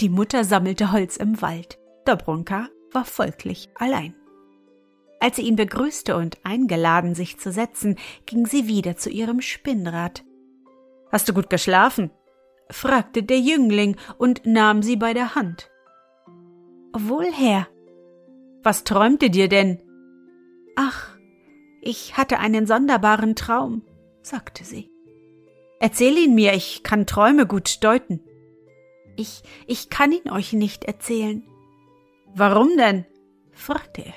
Die 0.00 0.08
Mutter 0.08 0.44
sammelte 0.44 0.92
Holz 0.92 1.16
im 1.16 1.42
Wald. 1.42 1.76
Dobrunka 2.04 2.68
war 2.92 3.04
folglich 3.04 3.68
allein. 3.74 4.14
Als 5.18 5.36
sie 5.36 5.42
ihn 5.42 5.56
begrüßte 5.56 6.16
und 6.16 6.38
eingeladen, 6.44 7.16
sich 7.16 7.38
zu 7.40 7.50
setzen, 7.50 7.96
ging 8.24 8.46
sie 8.46 8.68
wieder 8.68 8.96
zu 8.96 9.10
ihrem 9.10 9.40
Spinnrad. 9.40 10.24
Hast 11.10 11.28
du 11.28 11.34
gut 11.34 11.50
geschlafen? 11.50 12.12
fragte 12.70 13.24
der 13.24 13.40
Jüngling 13.40 13.96
und 14.18 14.46
nahm 14.46 14.82
sie 14.82 14.96
bei 14.96 15.14
der 15.14 15.34
Hand. 15.34 15.68
Wohl, 16.92 17.32
Herr. 17.32 17.66
Was 18.62 18.84
träumte 18.84 19.30
dir 19.30 19.48
denn? 19.48 19.82
Ach, 20.76 21.16
ich 21.80 22.16
hatte 22.16 22.38
einen 22.38 22.66
sonderbaren 22.66 23.34
Traum, 23.34 23.82
sagte 24.22 24.64
sie. 24.64 24.90
Erzähl 25.80 26.16
ihn 26.18 26.36
mir, 26.36 26.54
ich 26.54 26.84
kann 26.84 27.06
Träume 27.06 27.46
gut 27.46 27.82
deuten. 27.82 28.20
Ich, 29.18 29.42
ich 29.66 29.90
kann 29.90 30.12
ihn 30.12 30.30
euch 30.30 30.52
nicht 30.52 30.84
erzählen. 30.84 31.42
Warum 32.36 32.76
denn? 32.76 33.04
fragte 33.50 34.02
er. 34.02 34.14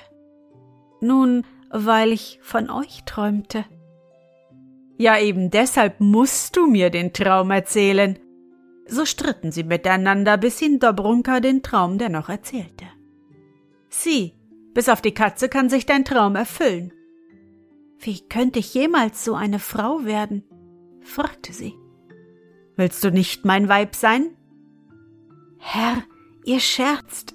Nun, 1.00 1.44
weil 1.70 2.12
ich 2.12 2.38
von 2.40 2.70
euch 2.70 3.02
träumte. 3.04 3.64
Ja, 4.98 5.18
eben 5.18 5.50
deshalb 5.50 5.98
musst 5.98 6.56
du 6.56 6.68
mir 6.68 6.90
den 6.90 7.12
Traum 7.12 7.50
erzählen. 7.50 8.16
So 8.86 9.04
stritten 9.04 9.50
sie 9.50 9.64
miteinander, 9.64 10.36
bis 10.36 10.62
ihn 10.62 10.78
Dobrunka 10.78 11.40
den 11.40 11.64
Traum 11.64 11.98
dennoch 11.98 12.28
erzählte. 12.28 12.84
Sieh, 13.88 14.34
bis 14.72 14.88
auf 14.88 15.02
die 15.02 15.14
Katze 15.14 15.48
kann 15.48 15.68
sich 15.68 15.84
dein 15.84 16.04
Traum 16.04 16.36
erfüllen. 16.36 16.92
Wie 17.98 18.20
könnte 18.28 18.60
ich 18.60 18.72
jemals 18.72 19.24
so 19.24 19.34
eine 19.34 19.58
Frau 19.58 20.04
werden? 20.04 20.44
fragte 21.00 21.52
sie. 21.52 21.74
Willst 22.76 23.02
du 23.02 23.10
nicht 23.10 23.44
mein 23.44 23.68
Weib 23.68 23.96
sein? 23.96 24.36
Herr, 25.64 26.02
ihr 26.44 26.58
scherzt, 26.58 27.34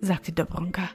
sagte 0.00 0.32
Dobrunka. 0.32 0.88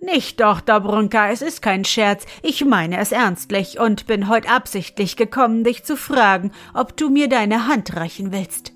Nicht 0.00 0.40
doch, 0.40 0.60
Dobrunka, 0.60 1.30
es 1.30 1.42
ist 1.42 1.60
kein 1.60 1.84
Scherz. 1.84 2.24
Ich 2.42 2.64
meine 2.64 2.98
es 2.98 3.10
ernstlich 3.10 3.80
und 3.80 4.06
bin 4.06 4.28
heut 4.28 4.48
absichtlich 4.48 5.16
gekommen, 5.16 5.64
dich 5.64 5.82
zu 5.82 5.96
fragen, 5.96 6.52
ob 6.72 6.96
du 6.96 7.10
mir 7.10 7.28
deine 7.28 7.66
Hand 7.66 7.96
reichen 7.96 8.30
willst. 8.32 8.74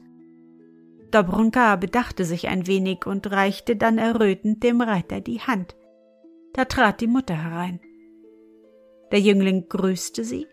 Dobrunka 1.12 1.76
bedachte 1.76 2.24
sich 2.24 2.48
ein 2.48 2.66
wenig 2.66 3.06
und 3.06 3.30
reichte 3.30 3.76
dann 3.76 3.96
errötend 3.96 4.62
dem 4.64 4.80
Reiter 4.80 5.20
die 5.20 5.40
Hand. 5.40 5.76
Da 6.54 6.64
trat 6.64 7.00
die 7.00 7.06
Mutter 7.06 7.36
herein. 7.36 7.80
Der 9.12 9.20
Jüngling 9.20 9.68
grüßte 9.68 10.24
sie, 10.24 10.48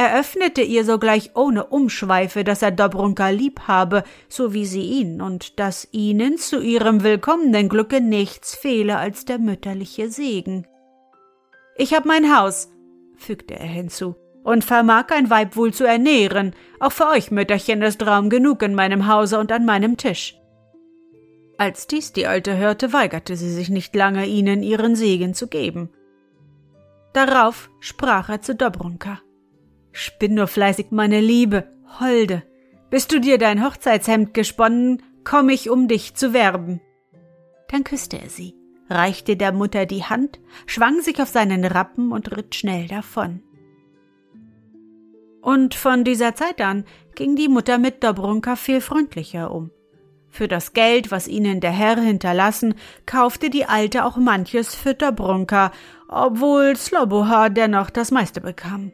eröffnete 0.00 0.62
ihr 0.62 0.86
sogleich 0.86 1.32
ohne 1.34 1.66
Umschweife, 1.66 2.42
dass 2.42 2.62
er 2.62 2.70
Dobrunka 2.70 3.28
lieb 3.28 3.68
habe, 3.68 4.02
so 4.30 4.54
wie 4.54 4.64
sie 4.64 4.80
ihn, 4.80 5.20
und 5.20 5.60
dass 5.60 5.88
ihnen 5.92 6.38
zu 6.38 6.62
ihrem 6.62 7.02
willkommenen 7.02 7.68
Glücke 7.68 8.00
nichts 8.00 8.54
fehle 8.54 8.96
als 8.96 9.26
der 9.26 9.38
mütterliche 9.38 10.08
Segen. 10.08 10.66
Ich 11.76 11.92
hab 11.92 12.06
mein 12.06 12.34
Haus, 12.34 12.72
fügte 13.18 13.58
er 13.60 13.66
hinzu, 13.66 14.16
und 14.42 14.64
vermag 14.64 15.08
ein 15.10 15.28
Weib 15.28 15.54
wohl 15.54 15.74
zu 15.74 15.84
ernähren. 15.84 16.54
Auch 16.78 16.92
für 16.92 17.08
euch, 17.08 17.30
Mütterchen, 17.30 17.82
ist 17.82 18.06
Raum 18.06 18.30
genug 18.30 18.62
in 18.62 18.74
meinem 18.74 19.06
Hause 19.06 19.38
und 19.38 19.52
an 19.52 19.66
meinem 19.66 19.98
Tisch. 19.98 20.34
Als 21.58 21.86
dies 21.86 22.14
die 22.14 22.26
Alte 22.26 22.56
hörte, 22.56 22.94
weigerte 22.94 23.36
sie 23.36 23.50
sich 23.52 23.68
nicht 23.68 23.94
lange, 23.94 24.24
ihnen 24.24 24.62
ihren 24.62 24.96
Segen 24.96 25.34
zu 25.34 25.46
geben. 25.46 25.90
Darauf 27.12 27.68
sprach 27.80 28.30
er 28.30 28.40
zu 28.40 28.54
Dobrunka. 28.54 29.20
Spinn 29.92 30.34
nur 30.34 30.46
fleißig, 30.46 30.86
meine 30.90 31.20
Liebe, 31.20 31.68
Holde. 31.98 32.42
Bist 32.90 33.12
du 33.12 33.20
dir 33.20 33.38
dein 33.38 33.64
Hochzeitshemd 33.64 34.34
gesponnen, 34.34 35.02
komm 35.24 35.48
ich, 35.48 35.70
um 35.70 35.88
dich 35.88 36.14
zu 36.14 36.32
werben. 36.32 36.80
Dann 37.68 37.84
küsste 37.84 38.20
er 38.20 38.28
sie, 38.28 38.54
reichte 38.88 39.36
der 39.36 39.52
Mutter 39.52 39.86
die 39.86 40.04
Hand, 40.04 40.40
schwang 40.66 41.00
sich 41.00 41.20
auf 41.22 41.28
seinen 41.28 41.64
Rappen 41.64 42.12
und 42.12 42.36
ritt 42.36 42.54
schnell 42.54 42.88
davon. 42.88 43.42
Und 45.40 45.74
von 45.74 46.04
dieser 46.04 46.34
Zeit 46.34 46.60
an 46.60 46.84
ging 47.14 47.36
die 47.36 47.48
Mutter 47.48 47.78
mit 47.78 48.02
Dobrunka 48.04 48.56
viel 48.56 48.80
freundlicher 48.80 49.52
um. 49.52 49.70
Für 50.28 50.48
das 50.48 50.74
Geld, 50.74 51.10
was 51.10 51.26
ihnen 51.26 51.60
der 51.60 51.72
Herr 51.72 51.98
hinterlassen, 51.98 52.74
kaufte 53.06 53.50
die 53.50 53.64
Alte 53.64 54.04
auch 54.04 54.16
manches 54.16 54.74
für 54.74 54.94
Dobrunka, 54.94 55.72
obwohl 56.08 56.76
Sloboha 56.76 57.48
dennoch 57.48 57.90
das 57.90 58.10
meiste 58.10 58.40
bekam. 58.40 58.92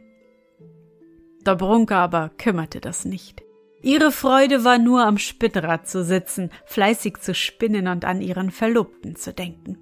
Dobrunka 1.47 2.03
aber 2.03 2.31
kümmerte 2.37 2.81
das 2.81 3.05
nicht. 3.05 3.41
Ihre 3.81 4.11
Freude 4.11 4.63
war 4.65 4.77
nur 4.77 5.05
am 5.05 5.17
Spinnrad 5.17 5.87
zu 5.87 6.03
sitzen, 6.03 6.51
fleißig 6.65 7.19
zu 7.19 7.33
spinnen 7.33 7.87
und 7.87 8.03
an 8.03 8.21
ihren 8.21 8.51
Verlobten 8.51 9.15
zu 9.15 9.33
denken. 9.33 9.77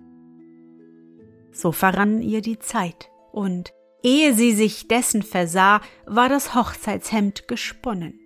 So 1.52 1.72
verrann 1.72 2.22
ihr 2.22 2.42
die 2.42 2.60
Zeit, 2.60 3.10
und 3.32 3.74
ehe 4.04 4.34
sie 4.34 4.52
sich 4.52 4.88
dessen 4.88 5.24
versah, 5.24 5.82
war 6.06 6.30
das 6.30 6.54
Hochzeitshemd 6.54 7.48
gesponnen. 7.48 8.20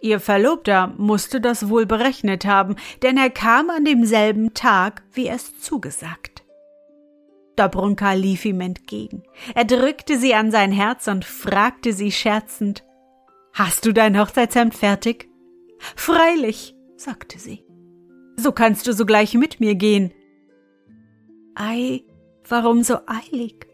Ihr 0.00 0.18
Verlobter 0.18 0.94
musste 0.96 1.40
das 1.40 1.68
wohl 1.68 1.86
berechnet 1.86 2.46
haben, 2.46 2.74
denn 3.02 3.16
er 3.16 3.30
kam 3.30 3.70
an 3.70 3.84
demselben 3.84 4.54
Tag, 4.54 5.04
wie 5.12 5.28
es 5.28 5.60
zugesagt. 5.60 6.39
Dobrunka 7.60 8.14
lief 8.14 8.46
ihm 8.46 8.62
entgegen. 8.62 9.22
Er 9.54 9.66
drückte 9.66 10.16
sie 10.16 10.34
an 10.34 10.50
sein 10.50 10.72
Herz 10.72 11.08
und 11.08 11.26
fragte 11.26 11.92
sie 11.92 12.10
scherzend 12.10 12.84
Hast 13.52 13.84
du 13.84 13.92
dein 13.92 14.18
Hochzeitshemd 14.18 14.74
fertig? 14.74 15.28
Freilich, 15.94 16.74
sagte 16.96 17.38
sie. 17.38 17.66
So 18.36 18.52
kannst 18.52 18.86
du 18.86 18.94
sogleich 18.94 19.34
mit 19.34 19.60
mir 19.60 19.74
gehen. 19.74 20.12
Ei, 21.54 22.04
warum 22.48 22.82
so 22.82 22.98
eilig? 23.06 23.66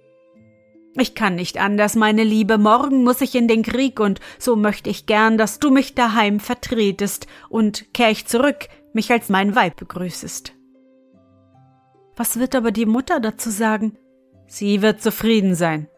Ich 0.99 1.14
kann 1.14 1.37
nicht 1.37 1.59
anders, 1.59 1.95
meine 1.95 2.25
Liebe, 2.25 2.59
morgen 2.59 3.05
muss 3.05 3.21
ich 3.21 3.35
in 3.37 3.47
den 3.47 3.62
Krieg, 3.62 4.00
und 4.00 4.19
so 4.38 4.57
möchte 4.57 4.90
ich 4.90 5.07
gern, 5.07 5.38
dass 5.38 5.61
du 5.61 5.71
mich 5.71 5.95
daheim 5.95 6.40
vertretest 6.40 7.26
und 7.50 7.93
kehr 7.93 8.11
ich 8.11 8.26
zurück, 8.26 8.69
mich 8.95 9.12
als 9.12 9.28
mein 9.28 9.55
Weib 9.55 9.76
begrüßest. 9.76 10.55
Was 12.16 12.38
wird 12.38 12.54
aber 12.54 12.73
die 12.73 12.87
Mutter 12.87 13.20
dazu 13.20 13.50
sagen? 13.50 13.99
Sie 14.46 14.80
wird 14.80 15.02
zufrieden 15.02 15.54
sein. 15.54 15.88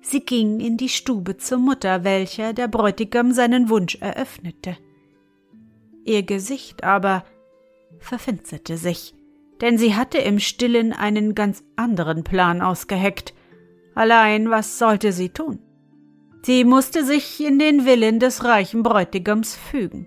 Sie 0.00 0.20
ging 0.20 0.60
in 0.60 0.76
die 0.76 0.88
Stube 0.88 1.38
zur 1.38 1.58
Mutter, 1.58 2.04
welcher 2.04 2.52
der 2.52 2.68
Bräutigam 2.68 3.32
seinen 3.32 3.68
Wunsch 3.68 3.96
eröffnete. 3.96 4.76
Ihr 6.04 6.22
Gesicht 6.22 6.84
aber 6.84 7.24
verfinsterte 7.98 8.76
sich, 8.76 9.14
denn 9.62 9.78
sie 9.78 9.94
hatte 9.94 10.18
im 10.18 10.38
stillen 10.38 10.92
einen 10.92 11.34
ganz 11.34 11.64
anderen 11.76 12.22
Plan 12.22 12.60
ausgeheckt. 12.60 13.32
Allein 13.94 14.50
was 14.50 14.78
sollte 14.78 15.12
sie 15.12 15.30
tun? 15.30 15.60
Sie 16.42 16.64
musste 16.64 17.04
sich 17.04 17.42
in 17.42 17.58
den 17.58 17.86
Willen 17.86 18.20
des 18.20 18.44
reichen 18.44 18.82
Bräutigams 18.82 19.56
fügen. 19.56 20.06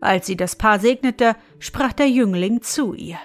Als 0.00 0.26
sie 0.26 0.36
das 0.36 0.56
Paar 0.56 0.80
segnete, 0.80 1.36
sprach 1.60 1.92
der 1.92 2.08
Jüngling 2.08 2.62
zu 2.62 2.94
ihr. 2.94 3.18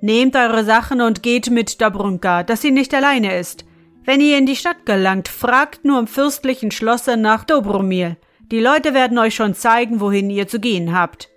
Nehmt 0.00 0.36
eure 0.36 0.64
Sachen 0.64 1.00
und 1.00 1.22
geht 1.22 1.50
mit 1.50 1.80
Dobrunka, 1.80 2.42
dass 2.42 2.62
sie 2.62 2.70
nicht 2.70 2.94
alleine 2.94 3.38
ist. 3.38 3.64
Wenn 4.04 4.20
ihr 4.20 4.38
in 4.38 4.46
die 4.46 4.56
Stadt 4.56 4.86
gelangt, 4.86 5.28
fragt 5.28 5.84
nur 5.84 5.98
im 5.98 6.06
fürstlichen 6.06 6.70
Schlosse 6.70 7.16
nach 7.16 7.44
Dobromir. 7.44 8.16
Die 8.52 8.60
Leute 8.60 8.94
werden 8.94 9.18
euch 9.18 9.34
schon 9.34 9.54
zeigen, 9.54 10.00
wohin 10.00 10.30
ihr 10.30 10.46
zu 10.46 10.60
gehen 10.60 10.96
habt. 10.96 11.28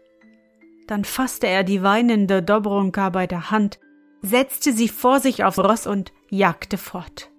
Dann 0.88 1.06
fasste 1.06 1.48
er 1.48 1.64
die 1.64 1.82
weinende 1.82 2.44
Dobrunka 2.44 3.10
bei 3.10 3.26
der 3.26 3.50
Hand, 3.50 3.80
setzte 4.22 4.74
sie 4.74 4.90
vor 4.90 5.20
sich 5.20 5.44
aufs 5.44 5.60
Ross 5.60 5.88
und 5.88 6.12
jagte 6.30 6.78
fort. 6.78 7.30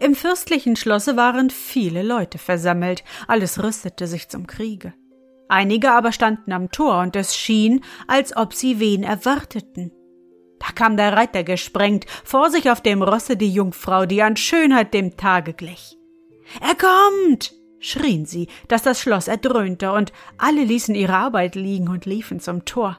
Im 0.00 0.14
fürstlichen 0.14 0.76
Schlosse 0.76 1.16
waren 1.16 1.50
viele 1.50 2.02
Leute 2.02 2.38
versammelt, 2.38 3.02
alles 3.26 3.60
rüstete 3.62 4.06
sich 4.06 4.28
zum 4.28 4.46
Kriege. 4.46 4.92
Einige 5.48 5.92
aber 5.92 6.12
standen 6.12 6.52
am 6.52 6.70
Tor, 6.70 7.00
und 7.00 7.16
es 7.16 7.34
schien, 7.34 7.82
als 8.06 8.36
ob 8.36 8.52
sie 8.52 8.80
wen 8.80 9.02
erwarteten. 9.02 9.92
Da 10.58 10.66
kam 10.74 10.96
der 10.96 11.14
Reiter 11.14 11.42
gesprengt, 11.42 12.04
vor 12.24 12.50
sich 12.50 12.70
auf 12.70 12.82
dem 12.82 13.02
Rosse 13.02 13.36
die 13.36 13.52
Jungfrau, 13.52 14.04
die 14.04 14.22
an 14.22 14.36
Schönheit 14.36 14.92
dem 14.92 15.16
Tage 15.16 15.54
glich. 15.54 15.96
Er 16.60 16.74
kommt! 16.74 17.54
schrien 17.80 18.26
sie, 18.26 18.48
dass 18.66 18.82
das 18.82 19.00
Schloss 19.00 19.28
erdröhnte, 19.28 19.92
und 19.92 20.12
alle 20.36 20.64
ließen 20.64 20.94
ihre 20.94 21.14
Arbeit 21.14 21.54
liegen 21.54 21.88
und 21.88 22.04
liefen 22.04 22.40
zum 22.40 22.64
Tor. 22.64 22.98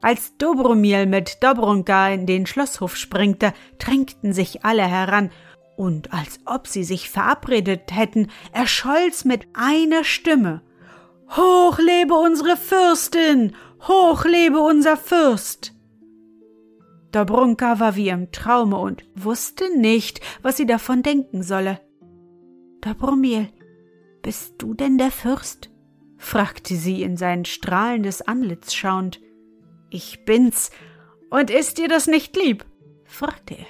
Als 0.00 0.36
Dobromir 0.36 1.06
mit 1.06 1.42
Dobrunka 1.42 2.10
in 2.10 2.26
den 2.26 2.46
Schlosshof 2.46 2.96
springte, 2.96 3.52
drängten 3.78 4.32
sich 4.32 4.64
alle 4.64 4.86
heran, 4.86 5.30
und 5.76 6.12
als 6.12 6.40
ob 6.44 6.66
sie 6.68 6.84
sich 6.84 7.08
verabredet 7.08 7.90
hätten, 7.92 8.30
erscholl's 8.52 9.24
mit 9.24 9.46
einer 9.54 10.04
Stimme 10.04 10.62
Hoch 11.36 11.78
lebe 11.78 12.14
unsere 12.14 12.56
Fürstin! 12.56 13.54
Hoch 13.86 14.24
lebe 14.24 14.60
unser 14.60 14.96
Fürst! 14.96 15.74
Dobrunka 17.12 17.80
war 17.80 17.96
wie 17.96 18.08
im 18.08 18.32
Traume 18.32 18.78
und 18.78 19.04
wusste 19.14 19.64
nicht, 19.78 20.20
was 20.42 20.56
sie 20.56 20.66
davon 20.66 21.02
denken 21.02 21.42
solle. 21.42 21.80
Dobromil, 22.80 23.48
bist 24.22 24.54
du 24.58 24.74
denn 24.74 24.98
der 24.98 25.10
Fürst? 25.10 25.70
fragte 26.16 26.74
sie 26.74 27.02
in 27.02 27.16
sein 27.16 27.44
strahlendes 27.44 28.22
Antlitz 28.22 28.74
schauend. 28.74 29.20
Ich 29.90 30.24
bin's. 30.24 30.70
Und 31.30 31.50
ist 31.50 31.78
dir 31.78 31.88
das 31.88 32.06
nicht 32.06 32.36
lieb? 32.36 32.64
fragte 33.04 33.54
er. 33.54 33.66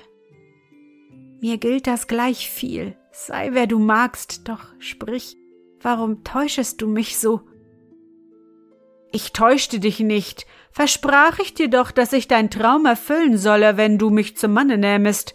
Mir 1.41 1.59
gilt 1.59 1.87
das 1.87 2.09
gleich 2.09 2.51
viel. 2.51 2.97
Sei 3.13 3.51
wer 3.53 3.67
du 3.67 3.79
magst, 3.79 4.49
doch 4.49 4.67
sprich, 4.79 5.37
warum 5.81 6.25
täuschest 6.25 6.83
du 6.83 6.89
mich 6.89 7.19
so? 7.19 7.48
Ich 9.13 9.33
täuschte 9.33 9.81
dich 9.81 10.01
nicht, 10.01 10.47
versprach 10.71 11.39
ich 11.39 11.55
dir 11.55 11.69
doch, 11.69 11.91
dass 11.91 12.13
ich 12.13 12.29
dein 12.29 12.51
Traum 12.51 12.85
erfüllen 12.87 13.39
solle, 13.39 13.77
wenn 13.77 13.99
du 13.99 14.11
mich 14.11 14.37
zum 14.37 14.53
Manne 14.53 14.77
nähmest. 14.77 15.35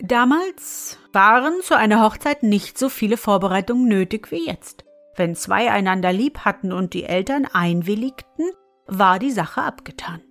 Damals 0.00 0.98
waren 1.12 1.60
zu 1.62 1.76
einer 1.76 2.02
Hochzeit 2.04 2.44
nicht 2.44 2.78
so 2.78 2.88
viele 2.88 3.16
Vorbereitungen 3.16 3.88
nötig 3.88 4.30
wie 4.30 4.46
jetzt. 4.46 4.84
Wenn 5.16 5.34
zwei 5.34 5.72
einander 5.72 6.12
lieb 6.12 6.40
hatten 6.44 6.72
und 6.72 6.94
die 6.94 7.02
Eltern 7.02 7.46
einwilligten, 7.52 8.52
war 8.86 9.18
die 9.18 9.32
Sache 9.32 9.62
abgetan. 9.62 10.22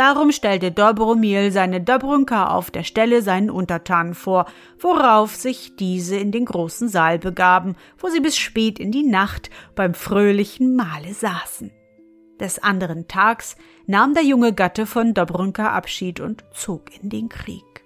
Darum 0.00 0.32
stellte 0.32 0.72
Dobromir 0.72 1.52
seine 1.52 1.82
Dobrunka 1.82 2.54
auf 2.54 2.70
der 2.70 2.84
Stelle 2.84 3.20
seinen 3.20 3.50
Untertanen 3.50 4.14
vor, 4.14 4.46
worauf 4.78 5.36
sich 5.36 5.76
diese 5.76 6.16
in 6.16 6.32
den 6.32 6.46
großen 6.46 6.88
Saal 6.88 7.18
begaben, 7.18 7.76
wo 7.98 8.08
sie 8.08 8.20
bis 8.20 8.38
spät 8.38 8.78
in 8.78 8.92
die 8.92 9.02
Nacht 9.02 9.50
beim 9.74 9.92
fröhlichen 9.92 10.74
Mahle 10.74 11.12
saßen. 11.12 11.70
Des 12.40 12.58
anderen 12.62 13.08
Tags 13.08 13.56
nahm 13.86 14.14
der 14.14 14.24
junge 14.24 14.54
Gatte 14.54 14.86
von 14.86 15.12
Dobrunka 15.12 15.70
Abschied 15.70 16.18
und 16.18 16.44
zog 16.54 16.84
in 17.02 17.10
den 17.10 17.28
Krieg. 17.28 17.84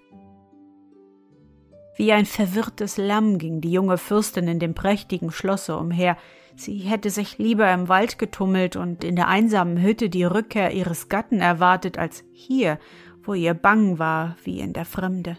Wie 1.97 2.12
ein 2.12 2.26
verwirrtes 2.26 2.97
Lamm 2.97 3.38
ging 3.38 3.61
die 3.61 3.73
junge 3.73 3.99
Fürstin 3.99 4.47
in 4.47 4.61
dem 4.61 4.75
prächtigen 4.75 5.33
Schlosse 5.33 5.76
umher. 5.76 6.16
Sie 6.56 6.78
hätte 6.78 7.11
sich 7.11 7.38
lieber 7.38 7.73
im 7.73 7.88
Wald 7.88 8.18
getummelt 8.18 8.76
und 8.76 9.02
in 9.02 9.16
der 9.16 9.28
einsamen 9.28 9.80
Hütte 9.82 10.08
die 10.08 10.25
Rückkehr 10.25 10.73
ihres 10.73 11.08
Gatten 11.08 11.40
erwartet, 11.40 11.99
als 11.99 12.25
hier, 12.32 12.78
wo 13.23 13.34
ihr 13.34 13.54
bang 13.54 13.99
war 13.99 14.37
wie 14.44 14.61
in 14.61 14.73
der 14.73 14.84
Fremde. 14.84 15.37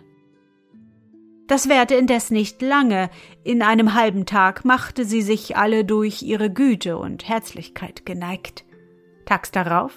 Das 1.47 1.69
währte 1.69 1.95
indes 1.95 2.31
nicht 2.31 2.61
lange. 2.61 3.09
In 3.43 3.61
einem 3.61 3.93
halben 3.93 4.25
Tag 4.25 4.65
machte 4.65 5.05
sie 5.05 5.21
sich 5.21 5.55
alle 5.55 5.85
durch 5.85 6.23
ihre 6.23 6.51
Güte 6.51 6.97
und 6.97 7.27
Herzlichkeit 7.27 8.05
geneigt. 8.05 8.65
Tags 9.25 9.51
darauf 9.51 9.93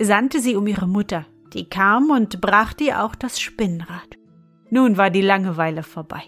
sandte 0.00 0.40
sie 0.40 0.56
um 0.56 0.66
ihre 0.66 0.88
Mutter, 0.88 1.26
die 1.54 1.68
kam 1.68 2.10
und 2.10 2.40
brachte 2.40 2.84
ihr 2.84 3.04
auch 3.04 3.14
das 3.14 3.40
Spinnrad. 3.40 4.16
Nun 4.70 4.96
war 4.96 5.10
die 5.10 5.22
Langeweile 5.22 5.82
vorbei. 5.82 6.22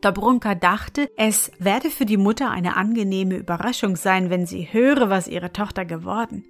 Dobrunka 0.00 0.54
dachte, 0.54 1.10
es 1.16 1.50
werde 1.58 1.90
für 1.90 2.06
die 2.06 2.16
Mutter 2.16 2.50
eine 2.50 2.76
angenehme 2.76 3.36
Überraschung 3.36 3.96
sein, 3.96 4.30
wenn 4.30 4.46
sie 4.46 4.72
höre, 4.72 5.10
was 5.10 5.26
ihre 5.26 5.52
Tochter 5.52 5.84
geworden. 5.84 6.44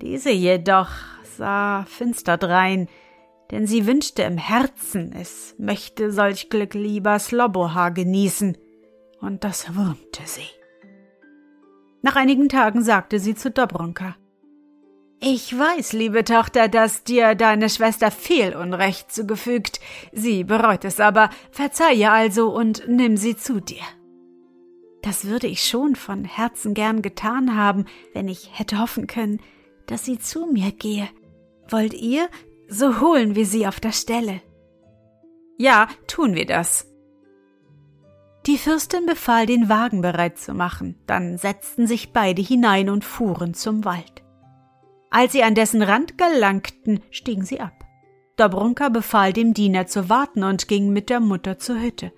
Diese 0.00 0.30
jedoch 0.30 0.90
sah 1.36 1.84
finster 1.84 2.36
drein, 2.38 2.88
denn 3.50 3.66
sie 3.66 3.86
wünschte 3.86 4.22
im 4.22 4.38
Herzen, 4.38 5.12
es 5.12 5.54
möchte 5.58 6.10
solch 6.12 6.50
Glück 6.50 6.74
lieber 6.74 7.18
Sloboha 7.18 7.90
genießen, 7.90 8.56
und 9.20 9.44
das 9.44 9.74
wurmte 9.76 10.22
sie. 10.24 10.48
Nach 12.02 12.16
einigen 12.16 12.48
Tagen 12.48 12.82
sagte 12.82 13.20
sie 13.20 13.34
zu 13.34 13.50
Dobrunka, 13.50 14.16
ich 15.20 15.56
weiß, 15.56 15.92
liebe 15.92 16.24
Tochter, 16.24 16.68
dass 16.68 17.04
dir 17.04 17.34
deine 17.34 17.68
Schwester 17.68 18.10
viel 18.10 18.56
Unrecht 18.56 19.12
zugefügt. 19.12 19.78
Sie 20.12 20.44
bereut 20.44 20.84
es 20.84 20.98
aber. 20.98 21.28
Verzeihe 21.50 22.10
also 22.10 22.48
und 22.48 22.84
nimm 22.88 23.18
sie 23.18 23.36
zu 23.36 23.60
dir. 23.60 23.82
Das 25.02 25.26
würde 25.26 25.46
ich 25.46 25.64
schon 25.64 25.94
von 25.94 26.24
Herzen 26.24 26.72
gern 26.72 27.02
getan 27.02 27.56
haben, 27.56 27.84
wenn 28.14 28.28
ich 28.28 28.50
hätte 28.58 28.78
hoffen 28.78 29.06
können, 29.06 29.40
dass 29.86 30.04
sie 30.04 30.18
zu 30.18 30.46
mir 30.46 30.72
gehe. 30.72 31.08
Wollt 31.68 31.94
ihr? 31.94 32.28
So 32.68 33.00
holen 33.00 33.34
wir 33.34 33.46
sie 33.46 33.66
auf 33.66 33.78
der 33.80 33.92
Stelle. 33.92 34.40
Ja, 35.58 35.88
tun 36.06 36.34
wir 36.34 36.46
das. 36.46 36.86
Die 38.46 38.56
Fürstin 38.56 39.04
befahl, 39.04 39.44
den 39.44 39.68
Wagen 39.68 40.00
bereit 40.00 40.38
zu 40.38 40.54
machen, 40.54 40.98
dann 41.06 41.36
setzten 41.36 41.86
sich 41.86 42.12
beide 42.12 42.40
hinein 42.40 42.88
und 42.88 43.04
fuhren 43.04 43.52
zum 43.52 43.84
Wald. 43.84 44.22
Als 45.10 45.32
sie 45.32 45.42
an 45.42 45.56
dessen 45.56 45.82
Rand 45.82 46.16
gelangten, 46.16 47.00
stiegen 47.10 47.44
sie 47.44 47.60
ab. 47.60 47.84
Dobrunka 48.36 48.88
befahl 48.88 49.32
dem 49.32 49.52
Diener 49.52 49.86
zu 49.86 50.08
warten 50.08 50.44
und 50.44 50.68
ging 50.68 50.92
mit 50.92 51.10
der 51.10 51.20
Mutter 51.20 51.58
zur 51.58 51.80
Hütte. 51.80 52.12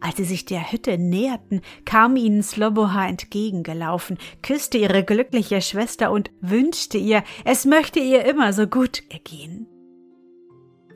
Als 0.00 0.16
sie 0.16 0.24
sich 0.24 0.44
der 0.44 0.70
Hütte 0.70 0.96
näherten, 0.96 1.60
kam 1.84 2.14
ihnen 2.14 2.44
Sloboha 2.44 3.08
entgegengelaufen, 3.08 4.16
küsste 4.42 4.78
ihre 4.78 5.04
glückliche 5.04 5.60
Schwester 5.60 6.12
und 6.12 6.30
wünschte 6.40 6.98
ihr, 6.98 7.24
es 7.44 7.64
möchte 7.64 7.98
ihr 7.98 8.24
immer 8.24 8.52
so 8.52 8.68
gut 8.68 9.02
ergehen. 9.10 9.66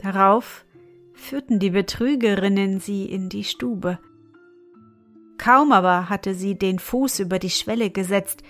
Darauf 0.01 0.65
führten 1.13 1.59
die 1.59 1.71
Betrügerinnen 1.71 2.79
sie 2.79 3.07
in 3.07 3.29
die 3.29 3.45
Stube. 3.45 3.99
Kaum 5.39 5.73
aber 5.73 6.09
hatte 6.09 6.35
sie 6.35 6.57
den 6.57 6.79
Fuß 6.79 7.19
über 7.19 7.41
die 7.41 7.51
Schwelle 7.51 7.91
gesetzt, 7.91 8.45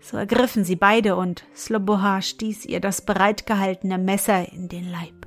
so 0.00 0.16
ergriffen 0.16 0.64
sie 0.64 0.76
beide 0.76 1.16
und 1.16 1.44
Sloboha 1.54 2.22
stieß 2.22 2.64
ihr 2.66 2.80
das 2.80 3.02
bereitgehaltene 3.02 3.98
Messer 3.98 4.50
in 4.52 4.68
den 4.68 4.90
Leib. 4.90 5.26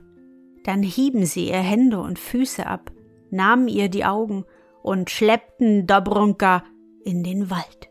Dann 0.64 0.82
hieben 0.82 1.26
sie 1.26 1.50
ihr 1.50 1.58
Hände 1.58 2.00
und 2.00 2.20
Füße 2.20 2.66
ab, 2.66 2.92
nahmen 3.30 3.68
ihr 3.68 3.90
die 3.90 4.06
Augen 4.06 4.46
und 4.82 5.10
schleppten 5.10 5.88
Dobrunka 5.88 6.64
in 7.06 7.24
den 7.24 7.50
Wald. 7.50 7.90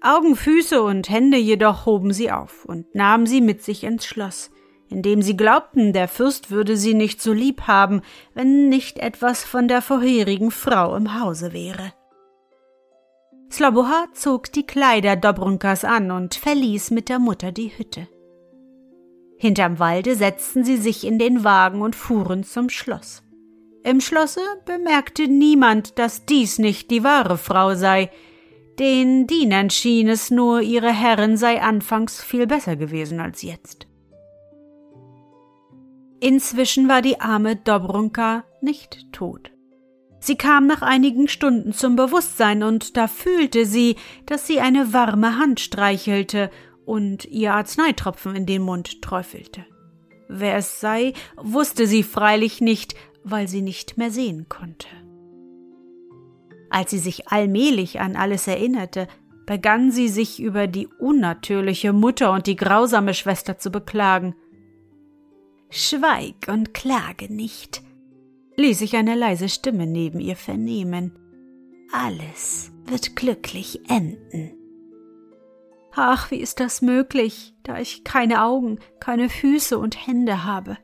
Augen, 0.00 0.36
Füße 0.36 0.82
und 0.82 1.08
Hände 1.08 1.38
jedoch 1.38 1.86
hoben 1.86 2.12
sie 2.12 2.30
auf 2.30 2.64
und 2.64 2.94
nahmen 2.94 3.26
sie 3.26 3.40
mit 3.40 3.62
sich 3.62 3.84
ins 3.84 4.04
Schloss, 4.04 4.50
indem 4.88 5.22
sie 5.22 5.36
glaubten, 5.36 5.92
der 5.92 6.08
Fürst 6.08 6.50
würde 6.50 6.76
sie 6.76 6.94
nicht 6.94 7.22
so 7.22 7.32
lieb 7.32 7.62
haben, 7.62 8.02
wenn 8.34 8.68
nicht 8.68 8.98
etwas 8.98 9.44
von 9.44 9.66
der 9.66 9.80
vorherigen 9.80 10.50
Frau 10.50 10.94
im 10.94 11.18
Hause 11.20 11.52
wäre. 11.52 11.92
Sloboha 13.54 14.06
zog 14.14 14.50
die 14.50 14.66
Kleider 14.66 15.14
Dobrunkas 15.14 15.84
an 15.84 16.10
und 16.10 16.34
verließ 16.34 16.90
mit 16.90 17.08
der 17.08 17.20
Mutter 17.20 17.52
die 17.52 17.68
Hütte. 17.68 18.08
Hinterm 19.38 19.78
Walde 19.78 20.16
setzten 20.16 20.64
sie 20.64 20.76
sich 20.76 21.06
in 21.06 21.20
den 21.20 21.44
Wagen 21.44 21.80
und 21.80 21.94
fuhren 21.94 22.42
zum 22.42 22.68
Schloss. 22.68 23.22
Im 23.84 24.00
Schlosse 24.00 24.40
bemerkte 24.66 25.28
niemand, 25.28 26.00
dass 26.00 26.26
dies 26.26 26.58
nicht 26.58 26.90
die 26.90 27.04
wahre 27.04 27.38
Frau 27.38 27.76
sei. 27.76 28.10
Den 28.80 29.28
Dienern 29.28 29.70
schien 29.70 30.08
es 30.08 30.32
nur, 30.32 30.60
ihre 30.60 30.92
Herrin 30.92 31.36
sei 31.36 31.62
anfangs 31.62 32.24
viel 32.24 32.48
besser 32.48 32.74
gewesen 32.74 33.20
als 33.20 33.42
jetzt. 33.42 33.86
Inzwischen 36.18 36.88
war 36.88 37.02
die 37.02 37.20
arme 37.20 37.54
Dobrunka 37.54 38.42
nicht 38.60 39.12
tot. 39.12 39.53
Sie 40.24 40.36
kam 40.36 40.66
nach 40.66 40.80
einigen 40.80 41.28
Stunden 41.28 41.74
zum 41.74 41.96
Bewusstsein, 41.96 42.62
und 42.62 42.96
da 42.96 43.08
fühlte 43.08 43.66
sie, 43.66 43.96
dass 44.24 44.46
sie 44.46 44.58
eine 44.58 44.94
warme 44.94 45.36
Hand 45.36 45.60
streichelte 45.60 46.50
und 46.86 47.26
ihr 47.26 47.52
Arzneitropfen 47.52 48.34
in 48.34 48.46
den 48.46 48.62
Mund 48.62 49.02
träufelte. 49.02 49.66
Wer 50.30 50.56
es 50.56 50.80
sei, 50.80 51.12
wusste 51.36 51.86
sie 51.86 52.02
freilich 52.02 52.62
nicht, 52.62 52.94
weil 53.22 53.48
sie 53.48 53.60
nicht 53.60 53.98
mehr 53.98 54.10
sehen 54.10 54.46
konnte. 54.48 54.88
Als 56.70 56.92
sie 56.92 57.00
sich 57.00 57.28
allmählich 57.28 58.00
an 58.00 58.16
alles 58.16 58.46
erinnerte, 58.46 59.08
begann 59.44 59.90
sie 59.90 60.08
sich 60.08 60.40
über 60.40 60.66
die 60.66 60.86
unnatürliche 60.86 61.92
Mutter 61.92 62.32
und 62.32 62.46
die 62.46 62.56
grausame 62.56 63.12
Schwester 63.12 63.58
zu 63.58 63.70
beklagen. 63.70 64.34
Schweig 65.68 66.48
und 66.48 66.72
klage 66.72 67.30
nicht, 67.30 67.82
ließ 68.56 68.78
sich 68.78 68.96
eine 68.96 69.14
leise 69.14 69.48
Stimme 69.48 69.86
neben 69.86 70.20
ihr 70.20 70.36
vernehmen. 70.36 71.18
Alles 71.92 72.72
wird 72.86 73.16
glücklich 73.16 73.80
enden. 73.88 74.52
Ach, 75.96 76.30
wie 76.30 76.40
ist 76.40 76.58
das 76.58 76.82
möglich, 76.82 77.54
da 77.62 77.78
ich 77.78 78.02
keine 78.02 78.42
Augen, 78.42 78.78
keine 78.98 79.28
Füße 79.28 79.78
und 79.78 80.06
Hände 80.06 80.44
habe? 80.44 80.76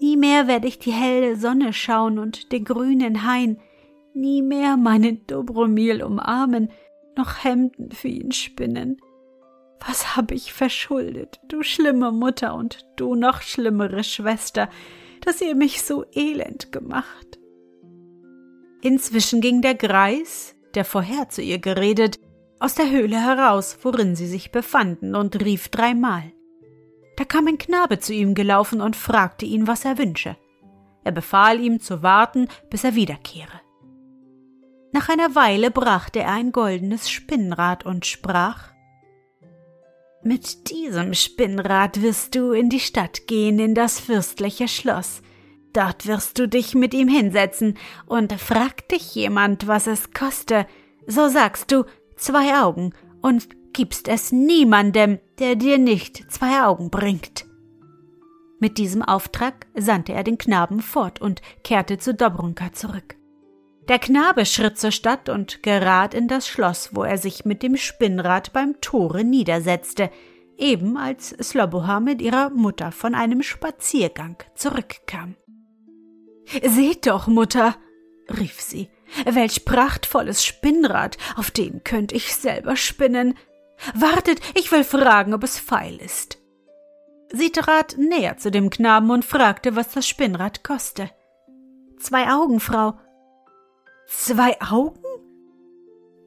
Nie 0.00 0.16
mehr 0.16 0.48
werde 0.48 0.66
ich 0.66 0.78
die 0.78 0.92
helle 0.92 1.36
Sonne 1.36 1.74
schauen 1.74 2.18
und 2.18 2.52
den 2.52 2.64
grünen 2.64 3.26
Hain, 3.26 3.60
nie 4.14 4.40
mehr 4.40 4.78
meinen 4.78 5.26
Dobromil 5.26 6.02
umarmen, 6.02 6.70
noch 7.16 7.44
Hemden 7.44 7.92
für 7.92 8.08
ihn 8.08 8.32
spinnen. 8.32 8.96
Was 9.86 10.16
habe 10.16 10.34
ich 10.34 10.52
verschuldet, 10.54 11.40
du 11.48 11.62
schlimme 11.62 12.12
Mutter 12.12 12.54
und 12.54 12.86
du 12.96 13.14
noch 13.14 13.42
schlimmere 13.42 14.04
Schwester, 14.04 14.70
dass 15.26 15.40
ihr 15.40 15.54
mich 15.54 15.82
so 15.82 16.04
elend 16.12 16.72
gemacht. 16.72 17.38
Inzwischen 18.82 19.40
ging 19.40 19.60
der 19.60 19.74
Greis, 19.74 20.54
der 20.74 20.84
vorher 20.84 21.28
zu 21.28 21.42
ihr 21.42 21.58
geredet, 21.58 22.18
aus 22.58 22.74
der 22.74 22.90
Höhle 22.90 23.20
heraus, 23.20 23.78
worin 23.82 24.16
sie 24.16 24.26
sich 24.26 24.52
befanden, 24.52 25.14
und 25.14 25.42
rief 25.42 25.68
dreimal. 25.68 26.32
Da 27.16 27.24
kam 27.24 27.46
ein 27.46 27.58
Knabe 27.58 27.98
zu 27.98 28.14
ihm 28.14 28.34
gelaufen 28.34 28.80
und 28.80 28.96
fragte 28.96 29.44
ihn, 29.44 29.66
was 29.66 29.84
er 29.84 29.98
wünsche. 29.98 30.36
Er 31.04 31.12
befahl 31.12 31.60
ihm 31.60 31.80
zu 31.80 32.02
warten, 32.02 32.48
bis 32.70 32.84
er 32.84 32.94
wiederkehre. 32.94 33.60
Nach 34.92 35.08
einer 35.08 35.34
Weile 35.34 35.70
brachte 35.70 36.20
er 36.20 36.32
ein 36.32 36.52
goldenes 36.52 37.10
Spinnrad 37.10 37.86
und 37.86 38.06
sprach 38.06 38.69
Mit 40.22 40.70
diesem 40.70 41.14
Spinnrad 41.14 42.02
wirst 42.02 42.34
du 42.34 42.52
in 42.52 42.68
die 42.68 42.80
Stadt 42.80 43.26
gehen, 43.26 43.58
in 43.58 43.74
das 43.74 43.98
fürstliche 43.98 44.68
Schloss. 44.68 45.22
Dort 45.72 46.06
wirst 46.06 46.38
du 46.38 46.46
dich 46.46 46.74
mit 46.74 46.92
ihm 46.92 47.08
hinsetzen, 47.08 47.78
und 48.06 48.34
fragt 48.34 48.92
dich 48.92 49.14
jemand, 49.14 49.66
was 49.66 49.86
es 49.86 50.12
koste, 50.12 50.66
so 51.06 51.28
sagst 51.28 51.72
du 51.72 51.84
zwei 52.16 52.60
Augen 52.60 52.92
und 53.22 53.48
gibst 53.72 54.08
es 54.08 54.30
niemandem, 54.30 55.20
der 55.38 55.56
dir 55.56 55.78
nicht 55.78 56.30
zwei 56.30 56.64
Augen 56.64 56.90
bringt. 56.90 57.46
Mit 58.58 58.76
diesem 58.76 59.02
Auftrag 59.02 59.68
sandte 59.74 60.12
er 60.12 60.22
den 60.22 60.36
Knaben 60.36 60.82
fort 60.82 61.22
und 61.22 61.40
kehrte 61.64 61.96
zu 61.96 62.12
Dobrunka 62.12 62.74
zurück. 62.74 63.16
Der 63.90 63.98
Knabe 63.98 64.46
schritt 64.46 64.78
zur 64.78 64.92
Stadt 64.92 65.28
und 65.28 65.64
gerat 65.64 66.14
in 66.14 66.28
das 66.28 66.46
Schloss, 66.46 66.90
wo 66.92 67.02
er 67.02 67.18
sich 67.18 67.44
mit 67.44 67.60
dem 67.64 67.76
Spinnrad 67.76 68.52
beim 68.52 68.80
Tore 68.80 69.24
niedersetzte, 69.24 70.12
eben 70.56 70.96
als 70.96 71.30
Sloboha 71.30 71.98
mit 71.98 72.22
ihrer 72.22 72.50
Mutter 72.50 72.92
von 72.92 73.16
einem 73.16 73.42
Spaziergang 73.42 74.36
zurückkam. 74.54 75.34
Seht 76.62 77.08
doch, 77.08 77.26
Mutter, 77.26 77.74
rief 78.38 78.60
sie, 78.60 78.90
welch 79.24 79.64
prachtvolles 79.64 80.44
Spinnrad, 80.44 81.18
auf 81.34 81.50
dem 81.50 81.82
könnte 81.82 82.14
ich 82.14 82.36
selber 82.36 82.76
spinnen. 82.76 83.36
Wartet, 83.92 84.40
ich 84.54 84.70
will 84.70 84.84
fragen, 84.84 85.34
ob 85.34 85.42
es 85.42 85.58
feil 85.58 85.96
ist. 85.96 86.38
Sie 87.32 87.50
trat 87.50 87.96
näher 87.98 88.36
zu 88.36 88.52
dem 88.52 88.70
Knaben 88.70 89.10
und 89.10 89.24
fragte, 89.24 89.74
was 89.74 89.90
das 89.90 90.06
Spinnrad 90.06 90.62
koste. 90.62 91.10
Zwei 91.98 92.30
Augen, 92.30 92.60
Frau. 92.60 92.94
Zwei 94.12 94.60
Augen? 94.60 95.00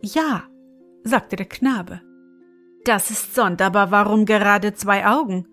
Ja, 0.02 0.44
sagte 1.04 1.36
der 1.36 1.46
Knabe. 1.46 2.00
Das 2.86 3.12
ist 3.12 3.36
sonderbar, 3.36 3.92
warum 3.92 4.26
gerade 4.26 4.74
zwei 4.74 5.06
Augen? 5.06 5.46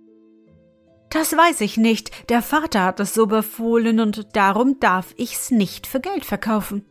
Das 1.10 1.36
weiß 1.36 1.60
ich 1.60 1.76
nicht, 1.76 2.30
der 2.30 2.40
Vater 2.40 2.84
hat 2.84 3.00
es 3.00 3.14
so 3.14 3.26
befohlen 3.26 3.98
und 3.98 4.36
darum 4.36 4.78
darf 4.78 5.12
ich's 5.16 5.50
nicht 5.50 5.88
für 5.88 5.98
Geld 5.98 6.24
verkaufen. 6.24 6.86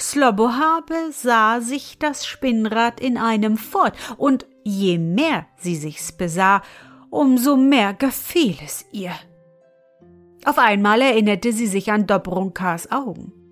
Slobohabe 0.00 1.12
sah 1.12 1.60
sich 1.60 1.98
das 1.98 2.26
Spinnrad 2.26 3.00
in 3.00 3.18
einem 3.18 3.58
fort, 3.58 3.96
und 4.16 4.46
je 4.64 4.96
mehr 4.96 5.46
sie 5.58 5.76
sich's 5.76 6.10
besah, 6.10 6.62
umso 7.10 7.56
mehr 7.56 7.92
gefiel 7.92 8.56
es 8.64 8.86
ihr. 8.92 9.12
Auf 10.46 10.58
einmal 10.58 11.02
erinnerte 11.02 11.52
sie 11.52 11.66
sich 11.66 11.92
an 11.92 12.06
Dobrunkas 12.06 12.90
Augen. 12.90 13.43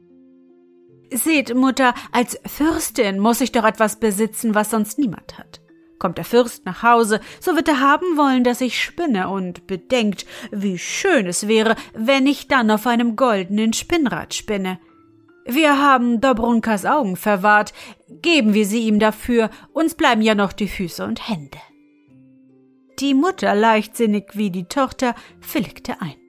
Seht, 1.14 1.54
Mutter, 1.54 1.94
als 2.10 2.38
Fürstin 2.46 3.18
muss 3.18 3.40
ich 3.40 3.52
doch 3.52 3.64
etwas 3.64 4.00
besitzen, 4.00 4.54
was 4.54 4.70
sonst 4.70 4.98
niemand 4.98 5.38
hat. 5.38 5.60
Kommt 5.98 6.18
der 6.18 6.24
Fürst 6.24 6.64
nach 6.66 6.82
Hause, 6.82 7.20
so 7.40 7.54
wird 7.54 7.68
er 7.68 7.80
haben 7.80 8.16
wollen, 8.16 8.44
dass 8.44 8.60
ich 8.60 8.82
spinne 8.82 9.28
und 9.28 9.66
bedenkt, 9.66 10.26
wie 10.50 10.78
schön 10.78 11.26
es 11.26 11.46
wäre, 11.46 11.76
wenn 11.94 12.26
ich 12.26 12.48
dann 12.48 12.70
auf 12.70 12.86
einem 12.86 13.14
goldenen 13.14 13.72
Spinnrad 13.72 14.34
spinne. 14.34 14.80
Wir 15.44 15.80
haben 15.80 16.20
Dobrunkas 16.20 16.84
Augen 16.86 17.16
verwahrt, 17.16 17.72
geben 18.08 18.54
wir 18.54 18.66
sie 18.66 18.86
ihm 18.86 18.98
dafür, 18.98 19.50
uns 19.72 19.94
bleiben 19.94 20.22
ja 20.22 20.34
noch 20.34 20.52
die 20.52 20.68
Füße 20.68 21.04
und 21.04 21.28
Hände. 21.28 21.58
Die 22.98 23.14
Mutter, 23.14 23.54
leichtsinnig 23.54 24.30
wie 24.34 24.50
die 24.50 24.64
Tochter, 24.64 25.14
willigte 25.52 26.00
ein. 26.00 26.21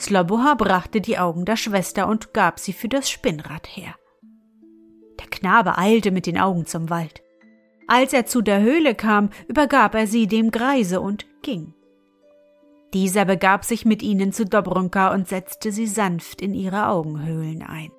Sloboha 0.00 0.54
brachte 0.54 1.00
die 1.00 1.18
Augen 1.18 1.44
der 1.44 1.56
Schwester 1.56 2.08
und 2.08 2.32
gab 2.32 2.58
sie 2.58 2.72
für 2.72 2.88
das 2.88 3.10
Spinnrad 3.10 3.66
her. 3.66 3.94
Der 5.20 5.26
Knabe 5.26 5.76
eilte 5.76 6.10
mit 6.10 6.26
den 6.26 6.38
Augen 6.38 6.66
zum 6.66 6.88
Wald. 6.88 7.22
Als 7.86 8.12
er 8.12 8.24
zu 8.24 8.40
der 8.40 8.60
Höhle 8.60 8.94
kam, 8.94 9.30
übergab 9.48 9.94
er 9.94 10.06
sie 10.06 10.26
dem 10.26 10.50
Greise 10.50 11.00
und 11.00 11.26
ging. 11.42 11.74
Dieser 12.94 13.24
begab 13.24 13.64
sich 13.64 13.84
mit 13.84 14.02
ihnen 14.02 14.32
zu 14.32 14.44
Dobrunka 14.44 15.12
und 15.12 15.28
setzte 15.28 15.70
sie 15.70 15.86
sanft 15.86 16.40
in 16.40 16.54
ihre 16.54 16.86
Augenhöhlen 16.86 17.62
ein. 17.62 17.90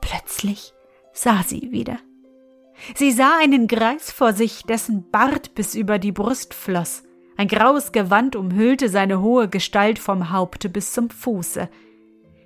Plötzlich 0.00 0.74
sah 1.12 1.42
sie 1.42 1.70
wieder. 1.70 1.98
Sie 2.94 3.12
sah 3.12 3.38
einen 3.40 3.68
Greis 3.68 4.10
vor 4.10 4.32
sich, 4.32 4.64
dessen 4.64 5.10
Bart 5.10 5.54
bis 5.54 5.74
über 5.74 5.98
die 5.98 6.12
Brust 6.12 6.52
floss. 6.52 7.04
Ein 7.42 7.48
graues 7.48 7.90
Gewand 7.90 8.36
umhüllte 8.36 8.88
seine 8.88 9.20
hohe 9.20 9.48
Gestalt 9.48 9.98
vom 9.98 10.30
Haupte 10.30 10.68
bis 10.68 10.92
zum 10.92 11.10
Fuße. 11.10 11.68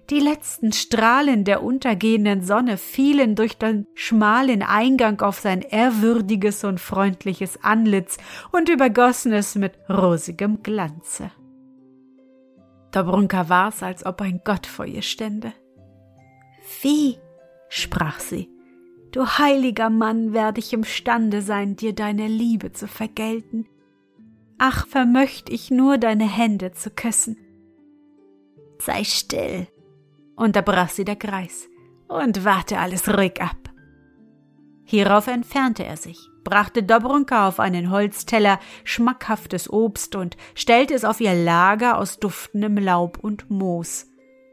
Die 0.08 0.20
letzten 0.20 0.72
Strahlen 0.72 1.44
der 1.44 1.62
untergehenden 1.62 2.42
Sonne 2.42 2.78
fielen 2.78 3.34
durch 3.34 3.58
den 3.58 3.86
schmalen 3.92 4.62
Eingang 4.62 5.20
auf 5.20 5.38
sein 5.38 5.60
ehrwürdiges 5.60 6.64
und 6.64 6.80
freundliches 6.80 7.62
Antlitz 7.62 8.16
und 8.52 8.70
übergossen 8.70 9.34
es 9.34 9.54
mit 9.54 9.74
rosigem 9.90 10.62
Glanze. 10.62 11.30
Dobrunka 12.90 13.50
war's, 13.50 13.82
als 13.82 14.06
ob 14.06 14.22
ein 14.22 14.40
Gott 14.46 14.66
vor 14.66 14.86
ihr 14.86 15.02
stände. 15.02 15.52
Wie, 16.80 17.18
sprach 17.68 18.18
sie, 18.18 18.48
du 19.12 19.26
heiliger 19.26 19.90
Mann, 19.90 20.32
werde 20.32 20.60
ich 20.60 20.72
imstande 20.72 21.42
sein, 21.42 21.76
dir 21.76 21.94
deine 21.94 22.28
Liebe 22.28 22.72
zu 22.72 22.88
vergelten. 22.88 23.66
Ach, 24.58 24.86
vermöcht 24.86 25.50
ich 25.50 25.70
nur 25.70 25.98
deine 25.98 26.28
Hände 26.28 26.72
zu 26.72 26.90
küssen. 26.90 27.36
Sei 28.78 29.04
still, 29.04 29.66
unterbrach 30.34 30.88
sie 30.88 31.04
der 31.04 31.16
Greis, 31.16 31.68
und 32.08 32.44
warte 32.44 32.78
alles 32.78 33.08
ruhig 33.08 33.40
ab. 33.40 33.70
Hierauf 34.84 35.26
entfernte 35.26 35.84
er 35.84 35.96
sich 35.96 36.18
brachte 36.46 36.84
Dobrunka 36.84 37.48
auf 37.48 37.58
einen 37.58 37.90
Holzteller 37.90 38.60
schmackhaftes 38.84 39.68
Obst 39.68 40.14
und 40.14 40.36
stellte 40.54 40.94
es 40.94 41.04
auf 41.04 41.20
ihr 41.20 41.34
Lager 41.34 41.98
aus 41.98 42.20
duftendem 42.20 42.78
Laub 42.78 43.18
und 43.20 43.50
Moos. 43.50 44.06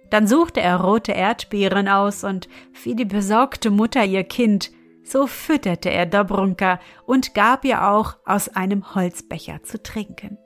Dann 0.10 0.26
suchte 0.26 0.60
er 0.60 0.82
rote 0.82 1.12
Erdbeeren 1.12 1.88
aus 1.88 2.24
und 2.24 2.50
wie 2.84 2.96
die 2.96 3.06
besorgte 3.06 3.70
Mutter 3.70 4.04
ihr 4.04 4.24
Kind, 4.24 4.72
so 5.04 5.28
fütterte 5.28 5.90
er 5.90 6.06
Dobrunka 6.06 6.80
und 7.06 7.34
gab 7.34 7.66
ihr 7.66 7.88
auch 7.88 8.18
aus 8.26 8.50
einem 8.50 8.96
Holzbecher 8.96 9.64
zu 9.64 9.82
trinken. 9.82 10.38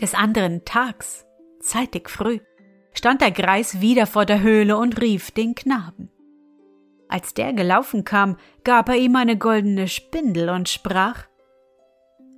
Des 0.00 0.14
anderen 0.14 0.64
Tags, 0.64 1.26
zeitig 1.60 2.08
früh, 2.08 2.40
stand 2.94 3.20
der 3.20 3.30
Greis 3.30 3.80
wieder 3.80 4.06
vor 4.06 4.24
der 4.24 4.40
Höhle 4.40 4.76
und 4.76 5.00
rief 5.00 5.30
den 5.30 5.54
Knaben. 5.54 6.10
Als 7.08 7.34
der 7.34 7.52
gelaufen 7.52 8.04
kam, 8.04 8.36
gab 8.64 8.88
er 8.88 8.96
ihm 8.96 9.16
eine 9.16 9.36
goldene 9.36 9.86
Spindel 9.86 10.48
und 10.48 10.68
sprach 10.68 11.26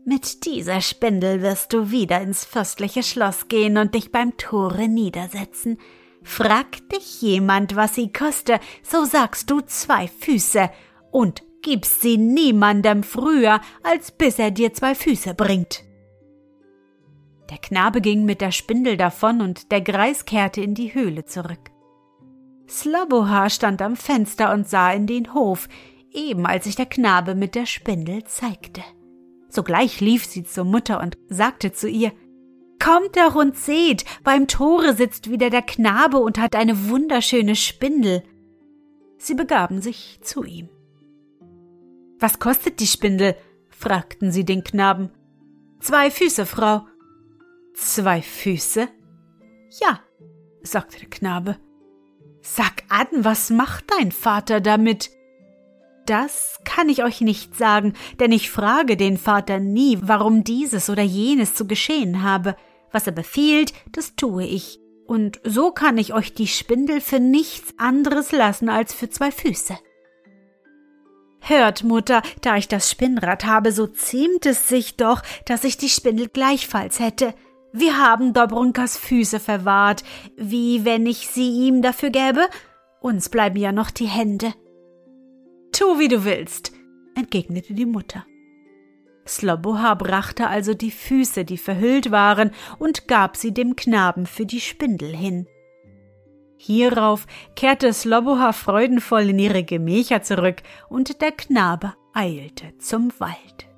Mit 0.05 0.45
dieser 0.47 0.81
Spindel 0.81 1.43
wirst 1.43 1.73
du 1.73 1.91
wieder 1.91 2.21
ins 2.21 2.45
fürstliche 2.45 3.05
Schloss 3.05 3.47
gehen 3.49 3.79
und 3.79 3.95
dich 3.95 4.11
beim 4.11 4.37
Tore 4.37 4.89
niedersetzen. 4.89 5.79
Fragt 6.25 6.91
dich 6.91 7.21
jemand, 7.21 7.77
was 7.77 7.95
sie 7.95 8.13
koste, 8.13 8.59
so 8.83 9.05
sagst 9.05 9.51
du 9.51 9.61
zwei 9.61 10.09
Füße 10.09 10.71
und 11.13 11.43
gibst 11.63 12.01
sie 12.01 12.17
niemandem 12.17 13.03
früher, 13.03 13.61
als 13.83 14.11
bis 14.11 14.39
er 14.39 14.51
dir 14.51 14.73
zwei 14.73 14.95
Füße 14.95 15.35
bringt. 15.35 15.85
Der 17.51 17.59
Knabe 17.59 18.01
ging 18.01 18.25
mit 18.25 18.41
der 18.41 18.53
Spindel 18.53 18.97
davon 18.97 19.43
und 19.43 19.71
der 19.71 19.83
Greis 19.83 20.25
kehrte 20.25 20.63
in 20.63 20.75
die 20.75 20.95
Höhle 20.95 21.27
zurück. 21.27 21.71
Sloboha 22.69 23.51
stand 23.51 23.83
am 23.83 23.95
Fenster 23.95 24.53
und 24.53 24.67
sah 24.67 24.93
in 24.93 25.07
den 25.07 25.35
Hof, 25.35 25.69
eben 26.11 26.47
als 26.47 26.65
sich 26.65 26.75
der 26.75 26.87
Knabe 26.87 27.35
mit 27.35 27.55
der 27.55 27.67
Spindel 27.67 28.25
zeigte. 28.25 28.83
Sogleich 29.51 30.01
lief 30.01 30.25
sie 30.25 30.43
zur 30.43 30.65
Mutter 30.65 31.01
und 31.01 31.19
sagte 31.29 31.73
zu 31.73 31.89
ihr 31.89 32.13
Kommt 32.85 33.17
doch 33.17 33.35
und 33.35 33.57
seht, 33.57 34.05
beim 34.25 34.47
Tore 34.47 34.93
sitzt 34.93 35.31
wieder 35.31 35.49
der 35.49 35.63
Knabe 35.63 36.19
und 36.19 36.37
hat 36.37 36.55
eine 36.55 36.91
wunderschöne 36.91 37.57
Spindel. 37.57 38.23
Sie 39.17 39.35
begaben 39.35 39.81
sich 39.81 40.19
zu 40.21 40.45
ihm. 40.45 40.69
Was 42.19 42.39
kostet 42.39 42.81
die 42.81 42.87
Spindel? 42.87 43.37
fragten 43.71 44.33
sie 44.33 44.45
den 44.45 44.65
Knaben. 44.65 45.11
Zwei 45.81 46.11
Füße, 46.11 46.45
Frau. 46.45 46.87
Zwei 47.75 48.21
Füße? 48.21 48.87
Ja, 49.81 50.01
sagte 50.63 50.99
der 50.99 51.09
Knabe. 51.09 51.57
Sag 52.43 52.83
an, 52.91 53.07
was 53.13 53.49
macht 53.49 53.87
dein 53.99 54.13
Vater 54.13 54.61
damit? 54.61 55.11
Das 56.05 56.61
kann 56.65 56.91
ich 56.91 57.03
euch 57.03 57.23
nicht 57.23 57.57
sagen, 57.57 57.95
denn 58.21 58.31
ich 58.31 58.51
frage 58.51 58.99
den 58.99 59.17
Vater 59.17 59.59
nie, 59.59 59.99
warum 60.03 60.45
dieses 60.45 60.91
oder 60.91 61.03
jenes 61.03 61.55
zu 61.55 61.67
geschehen 61.67 62.23
habe. 62.23 62.57
Was 62.95 63.09
er 63.09 63.13
befiehlt, 63.13 63.73
das 63.91 64.15
tue 64.15 64.45
ich. 64.45 64.79
Und 65.05 65.41
so 65.43 65.73
kann 65.73 65.99
ich 65.99 66.15
euch 66.15 66.33
die 66.33 66.47
Spindel 66.47 67.01
für 67.01 67.19
nichts 67.19 67.75
anderes 67.77 68.31
lassen 68.31 68.69
als 68.69 68.95
für 68.95 69.11
zwei 69.11 69.33
Füße. 69.33 69.77
Hört, 71.41 71.83
Mutter, 71.83 72.23
da 72.41 72.57
ich 72.57 72.69
das 72.69 72.89
Spinnrad 72.89 73.45
habe, 73.45 73.73
so 73.73 73.89
ziemt 73.89 74.47
es 74.47 74.69
sich 74.69 74.97
doch, 74.97 75.23
dass 75.45 75.65
ich 75.65 75.77
die 75.77 75.89
Spindel 75.89 76.29
gleichfalls 76.29 77.01
hätte. 77.01 77.35
Wir 77.73 77.99
haben 77.99 78.33
Dobrunkas 78.33 78.97
Füße 78.97 79.41
verwahrt, 79.41 80.05
wie 80.37 80.85
wenn 80.85 81.05
ich 81.05 81.27
sie 81.29 81.51
ihm 81.67 81.83
dafür 81.83 82.11
gäbe? 82.11 82.47
Uns 83.01 83.29
bleiben 83.29 83.57
ja 83.59 83.73
noch 83.73 83.91
die 83.91 84.07
Hände. 84.07 84.55
Tu, 85.73 85.99
wie 85.99 86.09
du 86.09 86.25
willst, 86.25 86.71
entgegnete 87.17 87.75
die 87.75 87.87
Mutter. 87.87 88.25
Sloboha 89.27 89.95
brachte 89.95 90.49
also 90.49 90.75
die 90.75 90.91
Füße, 90.91 91.45
die 91.45 91.59
verhüllt 91.59 92.11
waren, 92.11 92.51
und 92.79 93.09
gab 93.09 93.37
sie 93.37 93.53
dem 93.53 93.77
Knaben 93.77 94.27
für 94.27 94.47
die 94.47 94.61
Spindel 94.61 95.15
hin. 95.15 95.47
Hierauf 96.57 97.27
kehrte 97.57 97.93
Sloboha 97.93 98.53
freudenvoll 98.53 99.31
in 99.31 99.39
ihre 99.39 99.65
Gemächer 99.65 100.23
zurück, 100.23 100.63
und 100.89 101.21
der 101.21 101.33
Knabe 101.33 101.95
eilte 102.13 102.77
zum 102.79 103.13
Wald. 103.19 103.69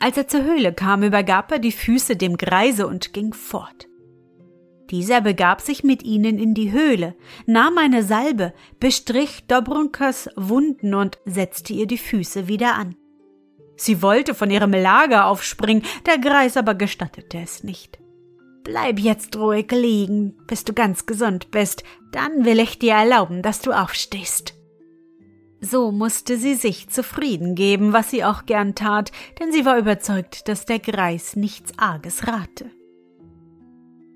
Als 0.00 0.16
er 0.16 0.28
zur 0.28 0.44
Höhle 0.44 0.72
kam, 0.72 1.02
übergab 1.02 1.50
er 1.50 1.58
die 1.58 1.72
Füße 1.72 2.16
dem 2.16 2.36
Greise 2.36 2.86
und 2.86 3.12
ging 3.12 3.32
fort. 3.32 3.88
Dieser 4.90 5.20
begab 5.20 5.60
sich 5.60 5.84
mit 5.84 6.02
ihnen 6.02 6.38
in 6.38 6.54
die 6.54 6.72
Höhle, 6.72 7.14
nahm 7.46 7.76
eine 7.76 8.02
Salbe, 8.02 8.54
bestrich 8.80 9.46
Dobrunkas 9.46 10.30
Wunden 10.36 10.94
und 10.94 11.18
setzte 11.24 11.72
ihr 11.72 11.86
die 11.86 11.98
Füße 11.98 12.48
wieder 12.48 12.74
an. 12.74 12.96
Sie 13.78 14.02
wollte 14.02 14.34
von 14.34 14.50
ihrem 14.50 14.72
Lager 14.72 15.26
aufspringen, 15.26 15.84
der 16.04 16.18
Greis 16.18 16.56
aber 16.56 16.74
gestattete 16.74 17.38
es 17.38 17.62
nicht. 17.62 17.98
Bleib 18.64 18.98
jetzt 18.98 19.36
ruhig 19.36 19.70
liegen, 19.70 20.36
bis 20.46 20.64
du 20.64 20.74
ganz 20.74 21.06
gesund 21.06 21.50
bist, 21.50 21.84
dann 22.12 22.44
will 22.44 22.58
ich 22.58 22.78
dir 22.78 22.94
erlauben, 22.94 23.40
dass 23.40 23.60
du 23.60 23.72
aufstehst. 23.72 24.54
So 25.60 25.92
musste 25.92 26.36
sie 26.36 26.54
sich 26.54 26.88
zufrieden 26.88 27.54
geben, 27.54 27.92
was 27.92 28.10
sie 28.10 28.24
auch 28.24 28.46
gern 28.46 28.74
tat, 28.74 29.12
denn 29.40 29.52
sie 29.52 29.64
war 29.64 29.78
überzeugt, 29.78 30.48
dass 30.48 30.66
der 30.66 30.80
Greis 30.80 31.36
nichts 31.36 31.72
Arges 31.78 32.26
rate. 32.26 32.70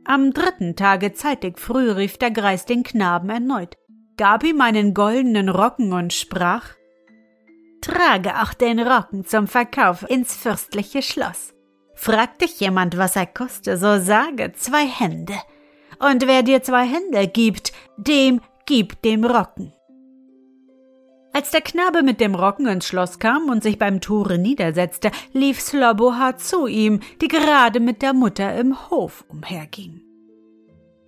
Am 0.05 0.33
dritten 0.33 0.75
Tage 0.75 1.15
zeitig 1.15 1.59
früh 1.59 1.91
rief 1.91 2.19
der 2.19 2.33
Greis 2.33 2.67
den 2.67 2.83
Knaben 2.83 3.31
erneut, 3.31 3.77
gab 4.17 4.43
ihm 4.45 4.61
einen 4.61 4.93
goldenen 4.93 5.49
Rocken 5.49 5.93
und 5.93 6.13
sprach 6.13 6.71
Trage 7.83 8.41
auch 8.43 8.55
den 8.55 8.81
Rocken 8.81 9.27
zum 9.27 9.47
Verkauf 9.47 10.09
ins 10.09 10.35
fürstliche 10.35 11.03
Schloss. 11.03 11.53
Fragt 11.95 12.41
dich 12.41 12.59
jemand, 12.61 12.97
was 12.97 13.17
er 13.17 13.27
koste, 13.27 13.77
so 13.77 14.01
sage 14.01 14.53
zwei 14.55 14.87
Hände. 14.87 15.35
Und 15.99 16.27
wer 16.27 16.43
dir 16.43 16.63
zwei 16.63 16.87
Hände 16.87 17.29
gibt, 17.29 17.73
dem 17.99 18.41
gib 18.65 19.03
dem 19.03 19.25
Rocken. 19.25 19.73
Als 21.35 21.51
der 21.51 21.63
Knabe 21.63 22.03
mit 22.03 22.21
dem 22.21 22.35
Rocken 22.35 22.67
ins 22.67 22.87
Schloss 22.87 23.19
kam 23.19 23.49
und 23.49 23.63
sich 23.63 23.79
beim 23.79 24.01
Tore 24.01 24.39
niedersetzte, 24.39 25.11
lief 25.33 25.61
Sloboha 25.61 26.37
zu 26.37 26.67
ihm, 26.67 27.01
die 27.21 27.29
gerade 27.29 27.81
mit 27.81 28.03
der 28.03 28.13
Mutter 28.13 28.55
im 28.55 28.91
Hof 28.91 29.25
umherging. 29.29 30.03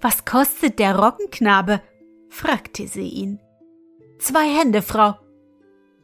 Was 0.01 0.25
kostet 0.25 0.79
der 0.79 0.99
Rockenknabe? 0.99 1.81
fragte 2.29 2.89
sie 2.89 3.09
ihn. 3.09 3.39
Zwei 4.19 4.49
Hände, 4.49 4.83
Frau. 4.83 5.15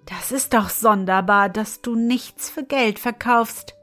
Das 0.06 0.32
ist 0.32 0.54
doch 0.54 0.68
sonderbar, 0.68 1.48
dass 1.48 1.82
du 1.82 1.94
nichts 1.94 2.50
für 2.50 2.64
Geld 2.64 2.98
verkaufst. 2.98 3.74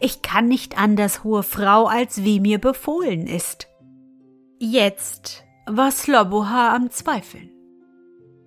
Ich 0.00 0.22
kann 0.22 0.48
nicht 0.48 0.78
anders, 0.78 1.24
hohe 1.24 1.42
Frau, 1.42 1.86
als 1.86 2.24
wie 2.24 2.40
mir 2.40 2.58
befohlen 2.58 3.26
ist. 3.26 3.68
Jetzt 4.58 5.44
war 5.66 5.90
Sloboha 5.90 6.74
am 6.74 6.90
Zweifeln. 6.90 7.50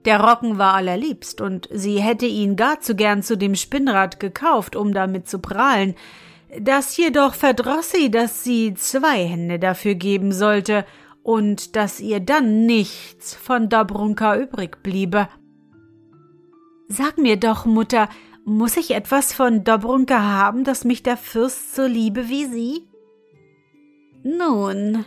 Der 0.05 0.21
Rocken 0.21 0.57
war 0.57 0.73
allerliebst, 0.73 1.41
und 1.41 1.67
sie 1.71 2.01
hätte 2.01 2.25
ihn 2.25 2.55
gar 2.55 2.79
zu 2.79 2.95
gern 2.95 3.23
zu 3.23 3.37
dem 3.37 3.55
Spinnrad 3.55 4.19
gekauft, 4.19 4.75
um 4.75 4.93
damit 4.93 5.27
zu 5.27 5.39
prahlen. 5.39 5.95
Das 6.59 6.95
jedoch 6.95 7.33
verdroß 7.33 7.91
sie, 7.91 8.09
dass 8.09 8.43
sie 8.43 8.73
zwei 8.73 9.25
Hände 9.25 9.59
dafür 9.59 9.95
geben 9.95 10.31
sollte 10.31 10.85
und 11.23 11.75
dass 11.75 11.99
ihr 11.99 12.21
dann 12.21 12.65
nichts 12.65 13.33
von 13.33 13.67
Dobrunka 13.67 14.37
übrig 14.37 14.81
bliebe. 14.81 15.27
Sag 16.87 17.17
mir 17.17 17.37
doch, 17.37 17.65
Mutter, 17.65 18.09
muss 18.45 18.77
ich 18.77 18.91
etwas 18.91 19.33
von 19.33 19.65
Dobrunka 19.65 20.21
haben, 20.21 20.63
das 20.63 20.85
mich 20.85 21.03
der 21.03 21.17
Fürst 21.17 21.75
so 21.75 21.85
liebe 21.85 22.29
wie 22.29 22.45
Sie? 22.45 22.87
Nun, 24.23 25.05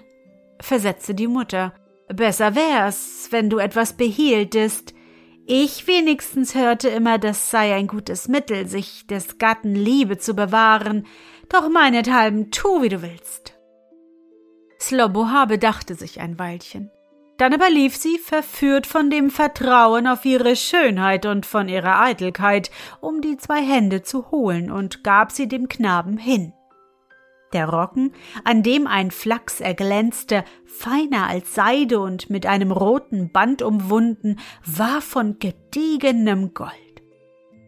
versetzte 0.60 1.14
die 1.14 1.26
Mutter, 1.26 1.72
besser 2.08 2.54
wär's, 2.54 3.28
wenn 3.30 3.48
du 3.48 3.58
etwas 3.58 3.94
behieltest. 3.94 4.94
Ich 5.46 5.86
wenigstens 5.86 6.54
hörte 6.54 6.88
immer, 6.88 7.18
das 7.18 7.50
sei 7.50 7.74
ein 7.74 7.86
gutes 7.86 8.28
Mittel, 8.28 8.66
sich 8.66 9.06
des 9.06 9.38
Gatten 9.38 9.74
Liebe 9.74 10.18
zu 10.18 10.34
bewahren, 10.34 11.06
doch 11.48 11.68
meinethalben 11.70 12.50
tu, 12.50 12.82
wie 12.82 12.90
du 12.90 13.00
willst. 13.02 13.58
Sloboha 14.78 15.46
bedachte 15.46 15.94
sich 15.94 16.20
ein 16.20 16.38
Weilchen. 16.38 16.90
Dann 17.40 17.54
aber 17.54 17.70
lief 17.70 17.96
sie, 17.96 18.18
verführt 18.18 18.86
von 18.86 19.08
dem 19.08 19.30
Vertrauen 19.30 20.06
auf 20.06 20.26
ihre 20.26 20.56
Schönheit 20.56 21.24
und 21.24 21.46
von 21.46 21.70
ihrer 21.70 21.98
Eitelkeit, 21.98 22.70
um 23.00 23.22
die 23.22 23.38
zwei 23.38 23.62
Hände 23.62 24.02
zu 24.02 24.30
holen 24.30 24.70
und 24.70 25.02
gab 25.04 25.32
sie 25.32 25.48
dem 25.48 25.66
Knaben 25.66 26.18
hin. 26.18 26.52
Der 27.54 27.66
Rocken, 27.66 28.12
an 28.44 28.62
dem 28.62 28.86
ein 28.86 29.10
Flachs 29.10 29.62
erglänzte, 29.62 30.44
feiner 30.66 31.28
als 31.28 31.54
Seide 31.54 32.00
und 32.00 32.28
mit 32.28 32.44
einem 32.44 32.72
roten 32.72 33.32
Band 33.32 33.62
umwunden, 33.62 34.38
war 34.66 35.00
von 35.00 35.38
gediegenem 35.38 36.52
Gold. 36.52 36.70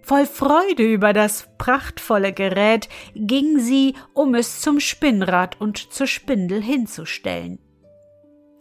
Voll 0.03 0.27
Freude 0.27 0.83
über 0.83 1.15
das 1.15 1.49
prachtvolle 1.57 2.35
Gerät 2.35 2.91
ging 3.15 3.59
sie, 3.59 3.95
um 4.13 4.35
es 4.35 4.61
zum 4.61 4.81
Spinnrad 4.81 5.59
und 5.63 5.79
zur 5.79 6.07
Spindel 6.07 6.63
hinzustellen. 6.63 7.59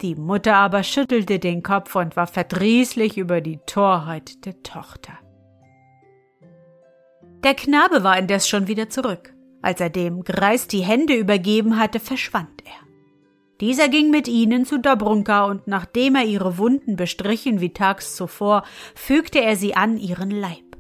Die 0.02 0.16
Mutter 0.16 0.56
aber 0.56 0.82
schüttelte 0.84 1.38
den 1.38 1.62
Kopf 1.62 1.96
und 1.96 2.16
war 2.16 2.26
verdrießlich 2.26 3.18
über 3.18 3.40
die 3.40 3.60
Torheit 3.68 4.46
der 4.46 4.62
Tochter. 4.64 5.14
Der 7.44 7.54
Knabe 7.54 8.04
war 8.04 8.18
indes 8.18 8.48
schon 8.48 8.68
wieder 8.68 8.90
zurück. 8.90 9.34
Als 9.62 9.80
er 9.80 9.90
dem 9.90 10.24
Greis 10.24 10.68
die 10.68 10.84
Hände 10.84 11.14
übergeben 11.14 11.78
hatte, 11.78 12.00
verschwand 12.00 12.64
er. 12.66 12.88
Dieser 13.60 13.90
ging 13.90 14.10
mit 14.10 14.28
ihnen 14.28 14.66
zu 14.66 14.80
Dobrunka 14.80 15.46
und 15.46 15.68
nachdem 15.68 16.16
er 16.16 16.26
ihre 16.26 16.58
Wunden 16.58 16.96
bestrichen 16.96 17.62
wie 17.62 17.74
tags 17.74 18.16
zuvor, 18.16 18.64
fügte 18.96 19.40
er 19.40 19.56
sie 19.56 19.76
an 19.76 19.98
ihren 19.98 20.32
Leib. 20.32 20.70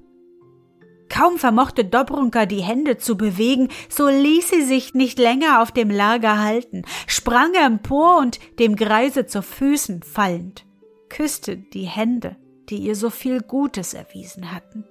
Kaum 1.11 1.37
vermochte 1.37 1.83
Dobrunka 1.83 2.45
die 2.45 2.61
Hände 2.61 2.97
zu 2.97 3.17
bewegen, 3.17 3.67
so 3.89 4.07
ließ 4.07 4.49
sie 4.49 4.61
sich 4.61 4.93
nicht 4.93 5.19
länger 5.19 5.61
auf 5.61 5.73
dem 5.73 5.91
Lager 5.91 6.39
halten, 6.39 6.83
sprang 7.05 7.53
empor 7.53 8.17
und 8.19 8.39
dem 8.59 8.77
Greise 8.77 9.25
zu 9.25 9.43
Füßen 9.43 10.03
fallend, 10.03 10.65
küsste 11.09 11.57
die 11.57 11.83
Hände, 11.83 12.37
die 12.69 12.77
ihr 12.77 12.95
so 12.95 13.09
viel 13.09 13.41
Gutes 13.41 13.93
erwiesen 13.93 14.53
hatten. 14.53 14.85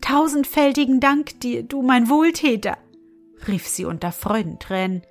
Tausendfältigen 0.00 0.98
Dank 0.98 1.38
dir, 1.38 1.62
du 1.62 1.82
mein 1.82 2.08
Wohltäter, 2.08 2.76
rief 3.46 3.68
sie 3.68 3.84
unter 3.84 4.10
Freudentränen. 4.10 5.02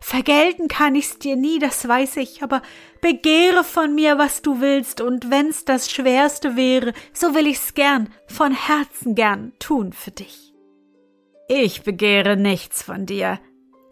Vergelten 0.00 0.68
kann 0.68 0.94
ich's 0.94 1.18
dir 1.18 1.36
nie, 1.36 1.58
das 1.58 1.86
weiß 1.86 2.16
ich, 2.18 2.42
aber 2.42 2.62
begehre 3.00 3.64
von 3.64 3.94
mir, 3.94 4.18
was 4.18 4.42
du 4.42 4.60
willst, 4.60 5.00
und 5.00 5.30
wenn's 5.30 5.64
das 5.64 5.90
Schwerste 5.90 6.56
wäre, 6.56 6.92
so 7.12 7.34
will 7.34 7.46
ich's 7.46 7.74
gern, 7.74 8.08
von 8.26 8.52
Herzen 8.52 9.14
gern 9.14 9.52
tun 9.58 9.92
für 9.92 10.12
dich. 10.12 10.54
Ich 11.48 11.82
begehre 11.82 12.36
nichts 12.36 12.82
von 12.82 13.06
dir, 13.06 13.40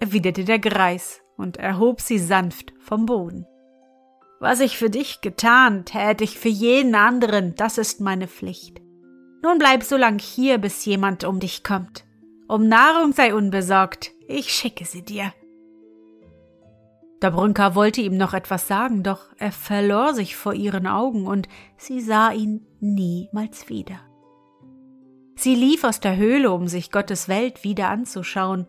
erwiderte 0.01 0.45
der 0.45 0.59
Greis 0.59 1.21
und 1.37 1.57
erhob 1.57 2.01
sie 2.01 2.19
sanft 2.19 2.73
vom 2.79 3.07
Boden. 3.07 3.47
Was 4.39 4.61
ich 4.61 4.77
für 4.77 4.91
dich 4.91 5.23
getan, 5.23 5.85
tät 5.87 6.21
ich 6.21 6.39
für 6.39 6.51
jeden 6.51 6.95
anderen, 6.95 7.55
das 7.55 7.79
ist 7.79 8.01
meine 8.01 8.29
Pflicht. 8.29 8.81
Nun 9.43 9.59
bleib 9.59 9.83
so 9.83 9.97
lang 9.97 10.19
hier, 10.19 10.59
bis 10.59 10.85
jemand 10.85 11.25
um 11.25 11.41
dich 11.41 11.65
kommt. 11.65 12.05
Um 12.47 12.69
Nahrung 12.69 13.13
sei 13.13 13.35
unbesorgt, 13.35 14.13
ich 14.29 14.53
schicke 14.53 14.85
sie 14.85 15.03
dir. 15.03 15.33
Dobrunka 17.21 17.75
wollte 17.75 18.03
ihm 18.03 18.17
noch 18.17 18.35
etwas 18.35 18.69
sagen, 18.69 19.03
doch 19.03 19.31
er 19.39 19.53
verlor 19.53 20.13
sich 20.13 20.37
vor 20.37 20.53
ihren 20.53 20.87
Augen 20.87 21.27
und 21.27 21.49
sie 21.79 22.01
sah 22.01 22.31
ihn 22.31 22.67
niemals 22.81 23.69
wieder. 23.69 24.01
Sie 25.35 25.55
lief 25.55 25.85
aus 25.85 26.01
der 26.01 26.17
Höhle, 26.17 26.51
um 26.51 26.69
sich 26.69 26.91
Gottes 26.91 27.29
Welt 27.29 27.65
wieder 27.65 27.89
anzuschauen. 27.89 28.67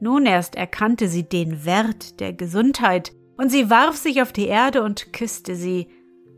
Nun 0.00 0.26
erst 0.26 0.54
erkannte 0.54 1.08
sie 1.08 1.28
den 1.28 1.64
Wert 1.64 2.20
der 2.20 2.32
Gesundheit, 2.32 3.12
und 3.36 3.50
sie 3.50 3.70
warf 3.70 3.96
sich 3.96 4.20
auf 4.20 4.32
die 4.32 4.46
Erde 4.46 4.82
und 4.82 5.14
küsste 5.14 5.54
sie. 5.54 5.88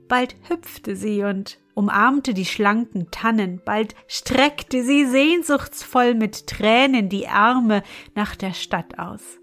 Bald 0.09 0.37
hüpfte 0.48 0.94
sie 0.94 1.25
und 1.25 1.59
umarmte 1.75 2.33
die 2.33 2.44
schlanken 2.44 3.11
Tannen, 3.11 3.61
bald 3.64 3.96
streckte 4.07 4.85
sie 4.85 5.07
sehnsuchtsvoll 5.07 6.14
mit 6.14 6.46
Tränen 6.46 7.09
die 7.09 7.27
Arme 7.27 7.83
nach 8.14 8.37
der 8.37 8.53
Stadt 8.53 9.01
aus. 9.01 9.41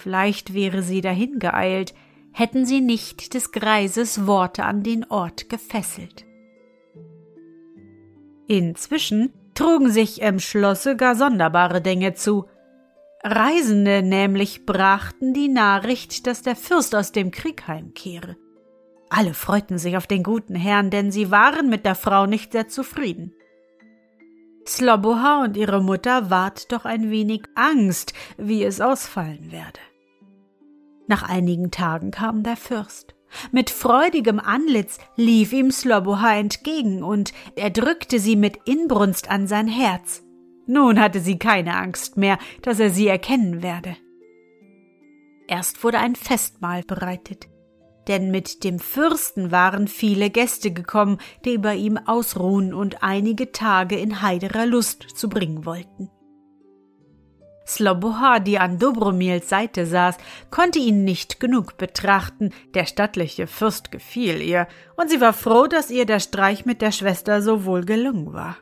Vielleicht 0.00 0.54
wäre 0.54 0.82
sie 0.82 1.02
dahin 1.02 1.38
geeilt, 1.38 1.92
hätten 2.32 2.64
sie 2.64 2.80
nicht 2.80 3.34
des 3.34 3.52
Greises 3.52 4.26
Worte 4.26 4.64
an 4.64 4.82
den 4.82 5.04
Ort 5.04 5.50
gefesselt. 5.50 6.24
Inzwischen 8.48 9.30
trugen 9.54 9.90
sich 9.90 10.22
im 10.22 10.38
Schlosse 10.38 10.96
gar 10.96 11.16
sonderbare 11.16 11.82
Dinge 11.82 12.14
zu. 12.14 12.46
Reisende 13.22 14.02
nämlich 14.02 14.64
brachten 14.64 15.34
die 15.34 15.48
Nachricht, 15.48 16.26
dass 16.26 16.40
der 16.40 16.56
Fürst 16.56 16.94
aus 16.94 17.12
dem 17.12 17.30
Krieg 17.30 17.68
heimkehre. 17.68 18.38
Alle 19.10 19.34
freuten 19.34 19.76
sich 19.76 19.98
auf 19.98 20.06
den 20.06 20.22
guten 20.22 20.54
Herrn, 20.54 20.88
denn 20.88 21.12
sie 21.12 21.30
waren 21.30 21.68
mit 21.68 21.84
der 21.84 21.94
Frau 21.94 22.24
nicht 22.24 22.52
sehr 22.52 22.68
zufrieden. 22.68 23.34
Sloboha 24.66 25.42
und 25.42 25.58
ihre 25.58 25.82
Mutter 25.82 26.30
ward 26.30 26.72
doch 26.72 26.86
ein 26.86 27.10
wenig 27.10 27.42
Angst, 27.54 28.14
wie 28.38 28.64
es 28.64 28.80
ausfallen 28.80 29.52
werde. 29.52 29.80
Nach 31.10 31.24
einigen 31.24 31.72
Tagen 31.72 32.12
kam 32.12 32.44
der 32.44 32.56
Fürst. 32.56 33.16
Mit 33.50 33.68
freudigem 33.68 34.38
Antlitz 34.38 34.98
lief 35.16 35.52
ihm 35.52 35.72
Sloboha 35.72 36.36
entgegen 36.36 37.02
und 37.02 37.32
er 37.56 37.70
drückte 37.70 38.20
sie 38.20 38.36
mit 38.36 38.58
Inbrunst 38.64 39.28
an 39.28 39.48
sein 39.48 39.66
Herz. 39.66 40.22
Nun 40.68 41.00
hatte 41.00 41.18
sie 41.18 41.36
keine 41.36 41.74
Angst 41.74 42.16
mehr, 42.16 42.38
dass 42.62 42.78
er 42.78 42.90
sie 42.90 43.08
erkennen 43.08 43.60
werde. 43.60 43.96
Erst 45.48 45.82
wurde 45.82 45.98
ein 45.98 46.14
Festmahl 46.14 46.84
bereitet 46.84 47.48
denn 48.08 48.32
mit 48.32 48.64
dem 48.64 48.80
Fürsten 48.80 49.52
waren 49.52 49.86
viele 49.86 50.30
Gäste 50.30 50.72
gekommen, 50.72 51.18
die 51.44 51.58
bei 51.58 51.76
ihm 51.76 51.96
ausruhen 51.96 52.74
und 52.74 53.04
einige 53.04 53.52
Tage 53.52 53.96
in 53.96 54.20
heiderer 54.20 54.66
Lust 54.66 55.02
zu 55.14 55.28
bringen 55.28 55.64
wollten. 55.64 56.10
Sloboha, 57.74 58.38
die 58.38 58.58
an 58.58 58.78
Dobromils 58.78 59.48
Seite 59.48 59.86
saß, 59.86 60.16
konnte 60.50 60.78
ihn 60.78 61.04
nicht 61.04 61.40
genug 61.40 61.76
betrachten, 61.76 62.50
der 62.74 62.86
stattliche 62.86 63.46
Fürst 63.46 63.90
gefiel 63.90 64.40
ihr, 64.42 64.66
und 64.96 65.10
sie 65.10 65.20
war 65.20 65.32
froh, 65.32 65.66
dass 65.66 65.90
ihr 65.90 66.06
der 66.06 66.20
Streich 66.20 66.66
mit 66.66 66.82
der 66.82 66.92
Schwester 66.92 67.42
so 67.42 67.64
wohl 67.64 67.84
gelungen 67.84 68.32
war. 68.32 68.56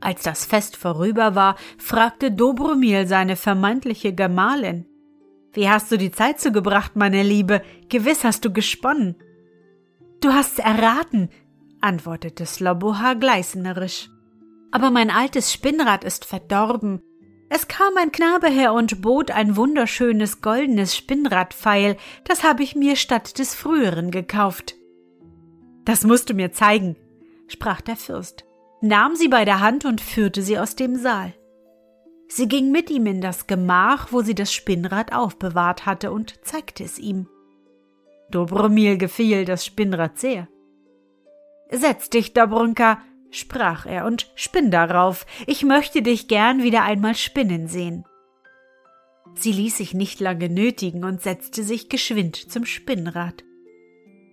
Als 0.00 0.22
das 0.22 0.46
Fest 0.46 0.76
vorüber 0.76 1.34
war, 1.34 1.56
fragte 1.78 2.32
Dobromil 2.32 3.06
seine 3.06 3.36
vermeintliche 3.36 4.14
Gemahlin, 4.14 4.86
wie 5.52 5.68
hast 5.68 5.90
du 5.90 5.98
die 5.98 6.12
Zeit 6.12 6.40
zugebracht, 6.40 6.94
meine 6.94 7.22
Liebe? 7.22 7.62
Gewiss 7.88 8.22
hast 8.22 8.44
du 8.44 8.52
gesponnen. 8.52 9.16
Du 10.20 10.32
hast's 10.32 10.60
erraten, 10.60 11.28
antwortete 11.80 12.46
Sloboha 12.46 13.14
gleißnerisch. 13.14 14.09
Aber 14.70 14.90
mein 14.90 15.10
altes 15.10 15.52
Spinnrad 15.52 16.04
ist 16.04 16.24
verdorben. 16.24 17.02
Es 17.48 17.66
kam 17.66 17.96
ein 17.96 18.12
Knabe 18.12 18.48
her 18.48 18.72
und 18.72 19.02
bot 19.02 19.32
ein 19.32 19.56
wunderschönes 19.56 20.40
goldenes 20.40 20.96
Spinnradpfeil, 20.96 21.96
das 22.24 22.44
habe 22.44 22.62
ich 22.62 22.76
mir 22.76 22.94
statt 22.94 23.38
des 23.40 23.54
früheren 23.54 24.12
gekauft. 24.12 24.76
Das 25.84 26.04
musst 26.04 26.30
du 26.30 26.34
mir 26.34 26.52
zeigen, 26.52 26.96
sprach 27.48 27.80
der 27.80 27.96
Fürst, 27.96 28.44
nahm 28.80 29.16
sie 29.16 29.26
bei 29.26 29.44
der 29.44 29.58
Hand 29.58 29.84
und 29.84 30.00
führte 30.00 30.42
sie 30.42 30.58
aus 30.58 30.76
dem 30.76 30.94
Saal. 30.94 31.34
Sie 32.28 32.46
ging 32.46 32.70
mit 32.70 32.90
ihm 32.90 33.06
in 33.06 33.20
das 33.20 33.48
Gemach, 33.48 34.12
wo 34.12 34.22
sie 34.22 34.36
das 34.36 34.52
Spinnrad 34.52 35.12
aufbewahrt 35.12 35.84
hatte, 35.84 36.12
und 36.12 36.44
zeigte 36.46 36.84
es 36.84 36.96
ihm. 36.96 37.26
Dobromil 38.30 38.98
gefiel 38.98 39.44
das 39.44 39.66
Spinnrad 39.66 40.16
sehr. 40.16 40.46
Setz 41.72 42.08
dich, 42.08 42.32
Dobrunka, 42.32 43.02
sprach 43.30 43.86
er, 43.86 44.04
und 44.04 44.30
spinn 44.34 44.70
darauf. 44.70 45.26
Ich 45.46 45.64
möchte 45.64 46.02
dich 46.02 46.28
gern 46.28 46.62
wieder 46.62 46.82
einmal 46.82 47.14
spinnen 47.14 47.68
sehen. 47.68 48.04
Sie 49.34 49.52
ließ 49.52 49.76
sich 49.76 49.94
nicht 49.94 50.20
lange 50.20 50.48
nötigen 50.48 51.04
und 51.04 51.22
setzte 51.22 51.62
sich 51.62 51.88
geschwind 51.88 52.50
zum 52.50 52.64
Spinnrad. 52.66 53.44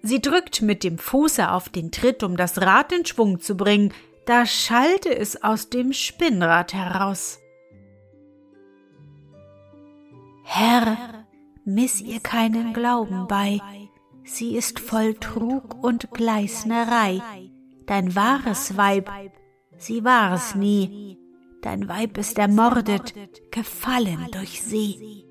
Sie 0.01 0.21
drückt 0.21 0.61
mit 0.61 0.83
dem 0.83 0.97
Fuße 0.97 1.51
auf 1.51 1.69
den 1.69 1.91
Tritt, 1.91 2.23
um 2.23 2.37
das 2.37 2.61
Rad 2.61 2.91
in 2.91 3.05
Schwung 3.05 3.39
zu 3.39 3.55
bringen, 3.55 3.93
da 4.25 4.45
schallte 4.45 5.15
es 5.15 5.41
aus 5.41 5.69
dem 5.69 5.93
Spinnrad 5.93 6.73
heraus. 6.73 7.39
Herr, 10.43 11.25
miss 11.65 12.01
ihr 12.01 12.19
keinen 12.19 12.73
Glauben 12.73 13.27
bei, 13.27 13.59
sie 14.23 14.55
ist 14.55 14.79
voll 14.79 15.13
Trug 15.15 15.81
und 15.83 16.11
Gleisnerei, 16.11 17.21
dein 17.87 18.15
wahres 18.15 18.77
Weib, 18.77 19.09
sie 19.77 20.03
war 20.03 20.33
es 20.33 20.53
nie, 20.53 21.17
dein 21.61 21.89
Weib 21.89 22.17
ist 22.17 22.37
ermordet, 22.37 23.13
gefallen 23.49 24.27
durch 24.31 24.61
sie. 24.61 25.25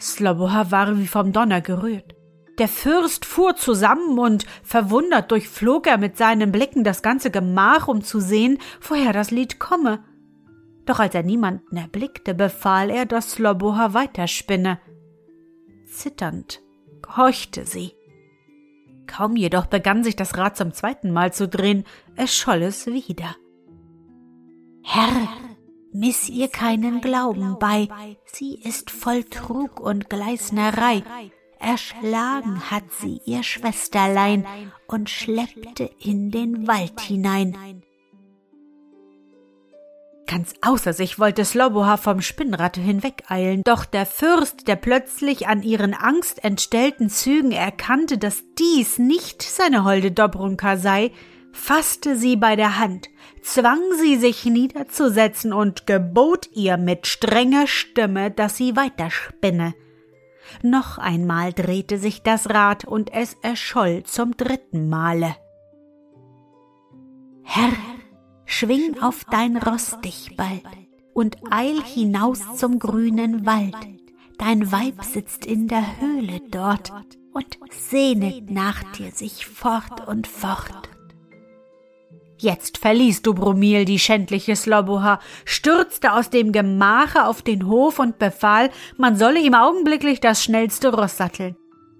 Sloboha 0.00 0.70
war 0.70 0.98
wie 0.98 1.06
vom 1.06 1.32
Donner 1.32 1.60
gerührt. 1.60 2.16
Der 2.58 2.68
Fürst 2.68 3.24
fuhr 3.24 3.56
zusammen 3.56 4.18
und 4.18 4.46
verwundert 4.62 5.30
durchflog 5.30 5.86
er 5.86 5.96
mit 5.98 6.16
seinen 6.16 6.52
Blicken 6.52 6.84
das 6.84 7.02
ganze 7.02 7.30
Gemach, 7.30 7.88
um 7.88 8.02
zu 8.02 8.20
sehen, 8.20 8.58
woher 8.80 9.12
das 9.12 9.30
Lied 9.30 9.58
komme. 9.58 10.04
Doch 10.84 10.98
als 10.98 11.14
er 11.14 11.22
niemanden 11.22 11.76
erblickte, 11.76 12.34
befahl 12.34 12.90
er, 12.90 13.06
dass 13.06 13.32
Sloboha 13.32 13.94
weiterspinne. 13.94 14.80
Zitternd 15.86 16.60
gehorchte 17.00 17.64
sie. 17.64 17.92
Kaum 19.06 19.36
jedoch 19.36 19.66
begann 19.66 20.04
sich 20.04 20.16
das 20.16 20.36
Rad 20.36 20.56
zum 20.56 20.72
zweiten 20.72 21.10
Mal 21.10 21.32
zu 21.32 21.48
drehen, 21.48 21.84
erscholl 22.16 22.62
es 22.62 22.86
wieder. 22.86 23.36
Herr, 24.82 25.28
miss 25.92 26.28
ihr 26.28 26.48
keinen 26.48 27.00
Glauben 27.00 27.56
bei, 27.58 27.88
sie 28.26 28.54
ist 28.54 28.90
voll 28.90 29.24
Trug 29.24 29.80
und 29.80 30.10
Gleisnerei. 30.10 31.02
Erschlagen 31.58 32.70
hat 32.70 32.90
sie 32.90 33.20
ihr 33.24 33.42
Schwesterlein 33.44 34.44
und 34.88 35.08
schleppte 35.08 35.88
in 36.00 36.30
den 36.30 36.66
Wald 36.66 37.00
hinein. 37.00 37.82
Ganz 40.26 40.54
außer 40.62 40.92
sich 40.92 41.18
wollte 41.18 41.44
Sloboha 41.44 41.96
vom 41.96 42.22
Spinnrad 42.22 42.76
hinwegeilen, 42.76 43.62
doch 43.64 43.84
der 43.84 44.06
Fürst, 44.06 44.68
der 44.68 44.76
plötzlich 44.76 45.48
an 45.48 45.62
ihren 45.62 45.94
angstentstellten 45.94 47.10
Zügen 47.10 47.52
erkannte, 47.52 48.18
dass 48.18 48.42
dies 48.58 48.98
nicht 48.98 49.42
seine 49.42 49.84
holde 49.84 50.10
Dobrunka 50.10 50.76
sei, 50.76 51.10
fasste 51.52 52.16
sie 52.16 52.36
bei 52.36 52.56
der 52.56 52.78
Hand, 52.78 53.08
zwang 53.42 53.80
sie 54.00 54.16
sich 54.16 54.44
niederzusetzen 54.44 55.52
und 55.52 55.86
gebot 55.86 56.48
ihr 56.52 56.76
mit 56.78 57.06
strenger 57.06 57.66
Stimme, 57.66 58.30
dass 58.30 58.56
sie 58.56 58.74
weiterspinne. 58.74 59.74
Noch 60.62 60.98
einmal 60.98 61.52
drehte 61.52 61.98
sich 61.98 62.22
das 62.22 62.50
Rad 62.50 62.84
und 62.84 63.12
es 63.12 63.36
erscholl 63.42 64.02
zum 64.04 64.36
dritten 64.36 64.88
Male. 64.88 65.36
Herr, 67.44 67.72
schwing 68.52 69.00
auf 69.00 69.24
dein 69.24 69.56
Ross 69.56 69.96
dich 70.04 70.36
bald 70.36 70.62
und 71.14 71.38
eil 71.50 71.82
hinaus 71.82 72.56
zum 72.56 72.78
grünen 72.78 73.46
Wald. 73.46 73.74
Dein 74.38 74.70
Weib 74.70 75.04
sitzt 75.04 75.46
in 75.46 75.68
der 75.68 76.00
Höhle 76.00 76.40
dort 76.50 76.92
und 77.32 77.58
sehnet 77.70 78.50
nach 78.50 78.82
dir 78.92 79.10
sich 79.10 79.46
fort 79.46 80.06
und 80.06 80.26
fort. 80.26 80.90
Jetzt 82.38 82.78
verließ 82.78 83.22
Dobromil 83.22 83.84
die 83.84 84.00
schändliche 84.00 84.56
Sloboha, 84.56 85.20
stürzte 85.44 86.12
aus 86.12 86.28
dem 86.28 86.52
Gemache 86.52 87.24
auf 87.26 87.40
den 87.40 87.68
Hof 87.68 88.00
und 88.00 88.18
befahl, 88.18 88.70
man 88.98 89.16
solle 89.16 89.40
ihm 89.40 89.54
augenblicklich 89.54 90.20
das 90.20 90.42
schnellste 90.42 90.92
Ross 90.92 91.16
satteln. 91.16 91.56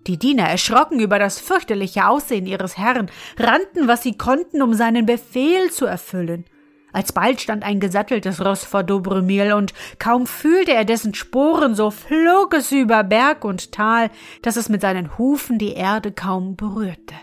Die 0.07 0.19
Diener, 0.19 0.49
erschrocken 0.49 0.99
über 0.99 1.19
das 1.19 1.39
fürchterliche 1.39 2.07
Aussehen 2.07 2.47
ihres 2.47 2.77
Herrn, 2.77 3.11
rannten, 3.39 3.87
was 3.87 4.03
sie 4.03 4.17
konnten, 4.17 4.61
um 4.61 4.75
seinen 4.75 5.07
Befehl 5.07 5.71
zu 5.71 5.87
erfüllen. 5.87 6.45
Alsbald 6.93 7.41
stand 7.41 7.63
ein 7.63 7.81
gesatteltes 7.81 8.45
Ross 8.45 8.65
vor 8.65 8.83
Dobromil, 8.83 9.53
und 9.53 9.73
kaum 9.99 10.27
fühlte 10.27 10.73
er 10.73 10.85
dessen 10.85 11.15
Sporen, 11.15 11.75
so 11.75 11.91
flog 11.91 12.53
es 12.55 12.71
über 12.73 13.03
Berg 13.05 13.45
und 13.45 13.73
Tal, 13.73 14.11
dass 14.43 14.57
es 14.57 14.69
mit 14.69 14.83
seinen 14.83 15.17
Hufen 15.17 15.59
die 15.59 15.73
Erde 15.73 16.13
kaum 16.13 16.57
berührte. 16.57 17.15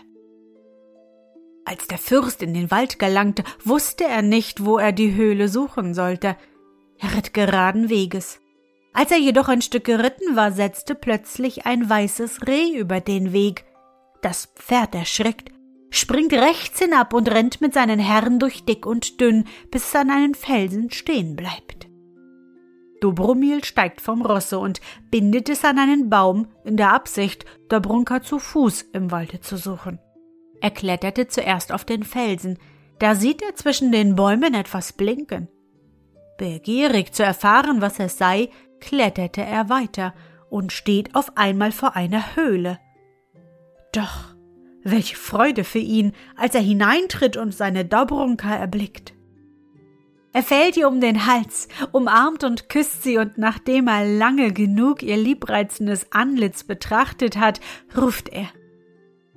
Als 1.64 1.86
der 1.86 1.98
Fürst 1.98 2.42
in 2.42 2.52
den 2.52 2.70
Wald 2.72 2.98
gelangte, 2.98 3.44
wusste 3.62 4.04
er 4.04 4.22
nicht, 4.22 4.64
wo 4.64 4.78
er 4.78 4.90
die 4.90 5.14
Höhle 5.14 5.48
suchen 5.48 5.94
sollte. 5.94 6.36
Er 6.98 7.14
ritt 7.14 7.32
geraden 7.32 7.90
Weges. 7.90 8.39
Als 8.92 9.10
er 9.10 9.18
jedoch 9.18 9.48
ein 9.48 9.62
Stück 9.62 9.84
geritten 9.84 10.36
war, 10.36 10.52
setzte 10.52 10.94
plötzlich 10.94 11.66
ein 11.66 11.88
weißes 11.88 12.46
Reh 12.46 12.76
über 12.76 13.00
den 13.00 13.32
Weg. 13.32 13.64
Das 14.20 14.46
Pferd 14.56 14.94
erschreckt, 14.94 15.52
springt 15.90 16.32
rechts 16.32 16.80
hinab 16.80 17.14
und 17.14 17.30
rennt 17.30 17.60
mit 17.60 17.74
seinen 17.74 17.98
Herren 18.00 18.38
durch 18.38 18.64
dick 18.64 18.86
und 18.86 19.20
dünn, 19.20 19.44
bis 19.70 19.86
es 19.86 19.94
an 19.94 20.10
einen 20.10 20.34
Felsen 20.34 20.90
stehen 20.90 21.36
bleibt. 21.36 21.88
Dobromil 23.00 23.64
steigt 23.64 24.00
vom 24.00 24.22
Rosse 24.22 24.58
und 24.58 24.80
bindet 25.10 25.48
es 25.48 25.64
an 25.64 25.78
einen 25.78 26.10
Baum 26.10 26.48
in 26.64 26.76
der 26.76 26.92
Absicht, 26.92 27.46
Dobrunka 27.68 28.22
zu 28.22 28.38
Fuß 28.38 28.82
im 28.92 29.10
Walde 29.10 29.40
zu 29.40 29.56
suchen. 29.56 29.98
Er 30.60 30.70
kletterte 30.70 31.26
zuerst 31.26 31.72
auf 31.72 31.84
den 31.84 32.04
Felsen, 32.04 32.58
da 32.98 33.14
sieht 33.14 33.40
er 33.40 33.54
zwischen 33.54 33.92
den 33.92 34.14
Bäumen 34.14 34.52
etwas 34.52 34.92
blinken. 34.92 35.48
Begierig 36.36 37.14
zu 37.14 37.22
erfahren, 37.22 37.80
was 37.80 37.98
es 37.98 38.18
sei, 38.18 38.50
kletterte 38.80 39.42
er 39.42 39.68
weiter 39.68 40.14
und 40.48 40.72
steht 40.72 41.14
auf 41.14 41.36
einmal 41.36 41.72
vor 41.72 41.96
einer 41.96 42.36
Höhle. 42.36 42.78
Doch 43.92 44.34
Welche 44.82 45.16
Freude 45.16 45.64
für 45.64 45.78
ihn, 45.78 46.12
als 46.36 46.54
er 46.54 46.62
hineintritt 46.62 47.36
und 47.36 47.54
seine 47.54 47.84
Dobrunka 47.84 48.54
erblickt. 48.54 49.12
Er 50.32 50.42
fällt 50.42 50.76
ihr 50.76 50.88
um 50.88 51.00
den 51.00 51.26
Hals, 51.26 51.68
umarmt 51.92 52.44
und 52.44 52.68
küsst 52.68 53.02
sie, 53.02 53.18
und 53.18 53.36
nachdem 53.36 53.88
er 53.88 54.06
lange 54.06 54.52
genug 54.52 55.02
ihr 55.02 55.16
liebreizendes 55.16 56.12
Antlitz 56.12 56.64
betrachtet 56.64 57.36
hat, 57.36 57.60
ruft 57.96 58.28
er 58.28 58.48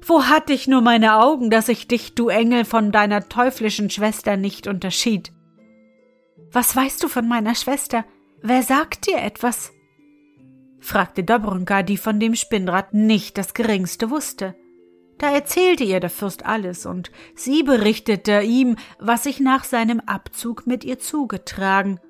Wo 0.01 0.25
hatte 0.25 0.53
ich 0.53 0.67
nur 0.67 0.81
meine 0.81 1.17
Augen, 1.17 1.49
dass 1.49 1.67
ich 1.67 1.87
dich, 1.87 2.15
du 2.15 2.29
Engel, 2.29 2.63
von 2.63 2.91
deiner 2.91 3.27
teuflischen 3.27 3.89
Schwester 3.89 4.37
nicht 4.37 4.67
unterschied? 4.67 5.33
Was 6.51 6.75
weißt 6.75 7.03
du 7.03 7.07
von 7.07 7.27
meiner 7.27 7.55
Schwester? 7.55 8.05
Wer 8.45 8.61
sagt 8.61 9.07
dir 9.07 9.19
etwas? 9.19 9.71
fragte 10.81 11.23
Dobrunka, 11.23 11.81
die 11.81 11.95
von 11.95 12.19
dem 12.19 12.35
Spinnrad 12.35 12.93
nicht 12.93 13.37
das 13.37 13.53
geringste 13.53 14.09
wusste. 14.09 14.53
Da 15.17 15.31
erzählte 15.31 15.85
ihr 15.85 16.01
der 16.01 16.09
Fürst 16.09 16.45
alles, 16.45 16.85
und 16.85 17.09
sie 17.35 17.63
berichtete 17.63 18.41
ihm, 18.41 18.75
was 18.99 19.23
sich 19.23 19.39
nach 19.39 19.63
seinem 19.63 20.01
Abzug 20.01 20.67
mit 20.67 20.83
ihr 20.83 20.99
zugetragen. 20.99 22.01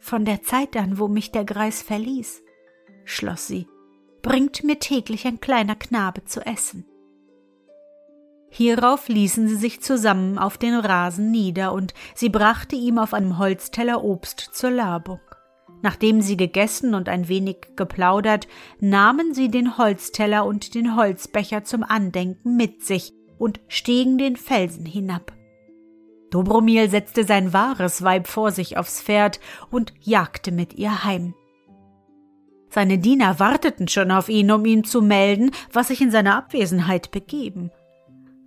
Von 0.00 0.24
der 0.24 0.40
Zeit 0.40 0.74
an, 0.74 0.98
wo 0.98 1.06
mich 1.06 1.32
der 1.32 1.44
Greis 1.44 1.82
verließ, 1.82 2.42
schloss 3.04 3.46
sie, 3.46 3.68
bringt 4.22 4.64
mir 4.64 4.78
täglich 4.78 5.26
ein 5.26 5.38
kleiner 5.38 5.76
Knabe 5.76 6.24
zu 6.24 6.40
essen. 6.46 6.86
Hierauf 8.50 9.08
ließen 9.08 9.46
sie 9.46 9.56
sich 9.56 9.80
zusammen 9.80 10.38
auf 10.38 10.58
den 10.58 10.74
Rasen 10.74 11.30
nieder, 11.30 11.72
und 11.72 11.94
sie 12.14 12.28
brachte 12.28 12.76
ihm 12.76 12.98
auf 12.98 13.14
einem 13.14 13.38
Holzteller 13.38 14.02
Obst 14.02 14.40
zur 14.52 14.70
Labung. 14.70 15.20
Nachdem 15.82 16.22
sie 16.22 16.36
gegessen 16.36 16.94
und 16.94 17.08
ein 17.08 17.28
wenig 17.28 17.58
geplaudert, 17.76 18.48
nahmen 18.80 19.32
sie 19.34 19.48
den 19.48 19.78
Holzteller 19.78 20.44
und 20.44 20.74
den 20.74 20.96
Holzbecher 20.96 21.62
zum 21.64 21.84
Andenken 21.84 22.56
mit 22.56 22.84
sich 22.84 23.12
und 23.38 23.60
stiegen 23.68 24.18
den 24.18 24.36
Felsen 24.36 24.86
hinab. 24.86 25.32
Dobromir 26.30 26.90
setzte 26.90 27.24
sein 27.24 27.52
wahres 27.52 28.02
Weib 28.02 28.26
vor 28.26 28.50
sich 28.50 28.76
aufs 28.76 29.00
Pferd 29.00 29.40
und 29.70 29.92
jagte 30.00 30.52
mit 30.52 30.74
ihr 30.74 31.04
heim. 31.04 31.34
Seine 32.70 32.98
Diener 32.98 33.38
warteten 33.38 33.88
schon 33.88 34.10
auf 34.10 34.28
ihn, 34.28 34.50
um 34.50 34.64
ihm 34.66 34.84
zu 34.84 35.00
melden, 35.00 35.52
was 35.72 35.88
sich 35.88 36.02
in 36.02 36.10
seiner 36.10 36.36
Abwesenheit 36.36 37.12
begeben 37.12 37.70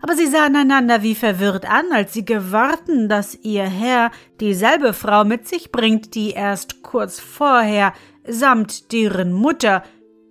aber 0.01 0.15
sie 0.15 0.27
sahen 0.27 0.55
einander 0.55 1.03
wie 1.03 1.15
verwirrt 1.15 1.69
an, 1.69 1.85
als 1.91 2.13
sie 2.13 2.25
gewahrten, 2.25 3.07
dass 3.07 3.35
ihr 3.35 3.63
Herr 3.63 4.11
dieselbe 4.39 4.93
Frau 4.93 5.23
mit 5.23 5.47
sich 5.47 5.71
bringt, 5.71 6.15
die 6.15 6.31
erst 6.31 6.81
kurz 6.81 7.19
vorher 7.19 7.93
samt 8.25 8.91
deren 8.91 9.31
Mutter 9.31 9.83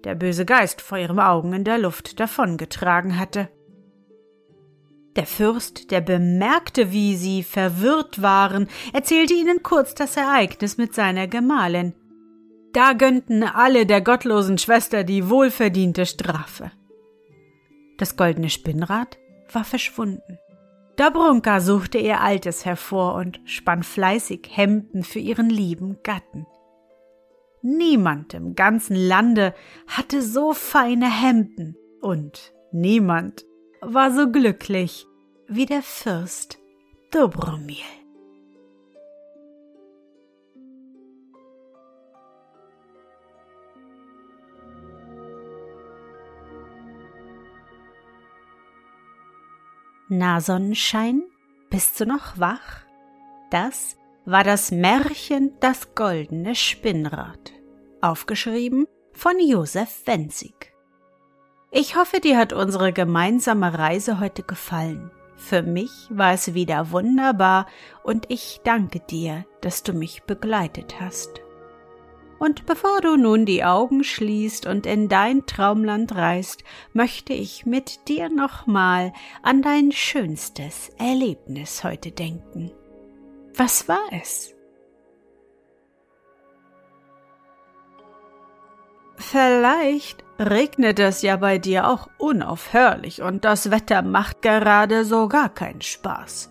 der 0.04 0.14
böse 0.14 0.44
Geist 0.44 0.80
vor 0.80 0.98
ihren 0.98 1.20
Augen 1.20 1.52
in 1.52 1.64
der 1.64 1.78
Luft 1.78 2.18
davongetragen 2.18 3.18
hatte. 3.18 3.48
Der 5.16 5.26
Fürst, 5.26 5.90
der 5.90 6.00
bemerkte, 6.00 6.92
wie 6.92 7.16
sie 7.16 7.42
verwirrt 7.42 8.22
waren, 8.22 8.68
erzählte 8.92 9.34
ihnen 9.34 9.62
kurz 9.62 9.94
das 9.94 10.16
Ereignis 10.16 10.78
mit 10.78 10.94
seiner 10.94 11.26
Gemahlin. 11.26 11.94
Da 12.72 12.92
gönnten 12.92 13.42
alle 13.42 13.86
der 13.86 14.00
gottlosen 14.00 14.56
Schwester 14.56 15.02
die 15.02 15.28
wohlverdiente 15.28 16.06
Strafe. 16.06 16.70
Das 17.98 18.16
goldene 18.16 18.48
Spinnrad 18.48 19.18
war 19.54 19.64
verschwunden. 19.64 20.38
Dobrunka 20.96 21.60
suchte 21.60 21.98
ihr 21.98 22.20
Altes 22.20 22.64
hervor 22.64 23.14
und 23.14 23.40
spann 23.44 23.82
fleißig 23.82 24.48
Hemden 24.50 25.02
für 25.02 25.18
ihren 25.18 25.48
lieben 25.48 25.98
Gatten. 26.02 26.46
Niemand 27.62 28.34
im 28.34 28.54
ganzen 28.54 28.96
Lande 28.96 29.54
hatte 29.86 30.22
so 30.22 30.52
feine 30.52 31.10
Hemden 31.10 31.76
und 32.00 32.52
niemand 32.72 33.44
war 33.80 34.10
so 34.12 34.30
glücklich 34.30 35.06
wie 35.46 35.66
der 35.66 35.82
Fürst 35.82 36.58
Dobromir. 37.10 37.99
Na 50.12 50.40
Sonnenschein, 50.40 51.22
bist 51.70 52.00
du 52.00 52.04
noch 52.04 52.36
wach? 52.36 52.80
Das 53.52 53.96
war 54.24 54.42
das 54.42 54.72
Märchen 54.72 55.52
Das 55.60 55.94
goldene 55.94 56.56
Spinnrad, 56.56 57.52
aufgeschrieben 58.00 58.88
von 59.12 59.38
Josef 59.38 60.02
Wenzig. 60.06 60.74
Ich 61.70 61.94
hoffe, 61.94 62.18
dir 62.18 62.38
hat 62.38 62.52
unsere 62.52 62.92
gemeinsame 62.92 63.78
Reise 63.78 64.18
heute 64.18 64.42
gefallen. 64.42 65.12
Für 65.36 65.62
mich 65.62 65.92
war 66.10 66.32
es 66.32 66.54
wieder 66.54 66.90
wunderbar 66.90 67.66
und 68.02 68.26
ich 68.30 68.62
danke 68.64 68.98
dir, 68.98 69.46
dass 69.60 69.84
du 69.84 69.92
mich 69.92 70.24
begleitet 70.24 71.00
hast. 71.00 71.40
Und 72.40 72.64
bevor 72.64 73.02
du 73.02 73.18
nun 73.18 73.44
die 73.44 73.64
Augen 73.64 74.02
schließt 74.02 74.64
und 74.64 74.86
in 74.86 75.10
dein 75.10 75.44
Traumland 75.44 76.14
reist, 76.14 76.64
möchte 76.94 77.34
ich 77.34 77.66
mit 77.66 78.08
dir 78.08 78.30
nochmal 78.30 79.12
an 79.42 79.60
dein 79.60 79.92
schönstes 79.92 80.88
Erlebnis 80.96 81.84
heute 81.84 82.12
denken. 82.12 82.72
Was 83.54 83.88
war 83.88 84.06
es? 84.10 84.54
Vielleicht 89.16 90.24
regnet 90.38 90.98
es 90.98 91.20
ja 91.20 91.36
bei 91.36 91.58
dir 91.58 91.86
auch 91.86 92.08
unaufhörlich 92.16 93.20
und 93.20 93.44
das 93.44 93.70
Wetter 93.70 94.00
macht 94.00 94.40
gerade 94.40 95.04
so 95.04 95.28
gar 95.28 95.50
keinen 95.50 95.82
Spaß. 95.82 96.50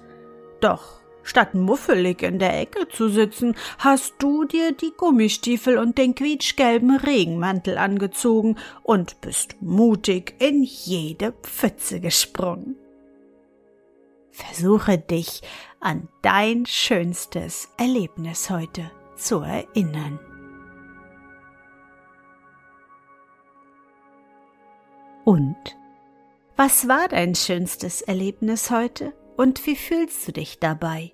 Doch 0.61 0.99
Statt 1.29 1.53
muffelig 1.53 2.23
in 2.23 2.39
der 2.39 2.59
Ecke 2.59 2.87
zu 2.87 3.07
sitzen, 3.07 3.55
hast 3.77 4.15
du 4.17 4.45
dir 4.45 4.71
die 4.71 4.91
Gummistiefel 4.97 5.77
und 5.77 5.99
den 5.99 6.15
quietschgelben 6.15 6.95
Regenmantel 6.95 7.77
angezogen 7.77 8.57
und 8.81 9.21
bist 9.21 9.61
mutig 9.61 10.33
in 10.39 10.63
jede 10.63 11.33
Pfütze 11.43 11.99
gesprungen. 11.99 12.77
Versuche 14.31 14.97
dich 14.97 15.43
an 15.79 16.07
dein 16.23 16.65
schönstes 16.65 17.69
Erlebnis 17.77 18.49
heute 18.49 18.89
zu 19.15 19.41
erinnern. 19.41 20.19
Und 25.25 25.77
was 26.55 26.87
war 26.87 27.07
dein 27.07 27.35
schönstes 27.35 28.01
Erlebnis 28.01 28.71
heute 28.71 29.13
und 29.37 29.67
wie 29.67 29.75
fühlst 29.75 30.27
du 30.27 30.31
dich 30.31 30.57
dabei? 30.57 31.13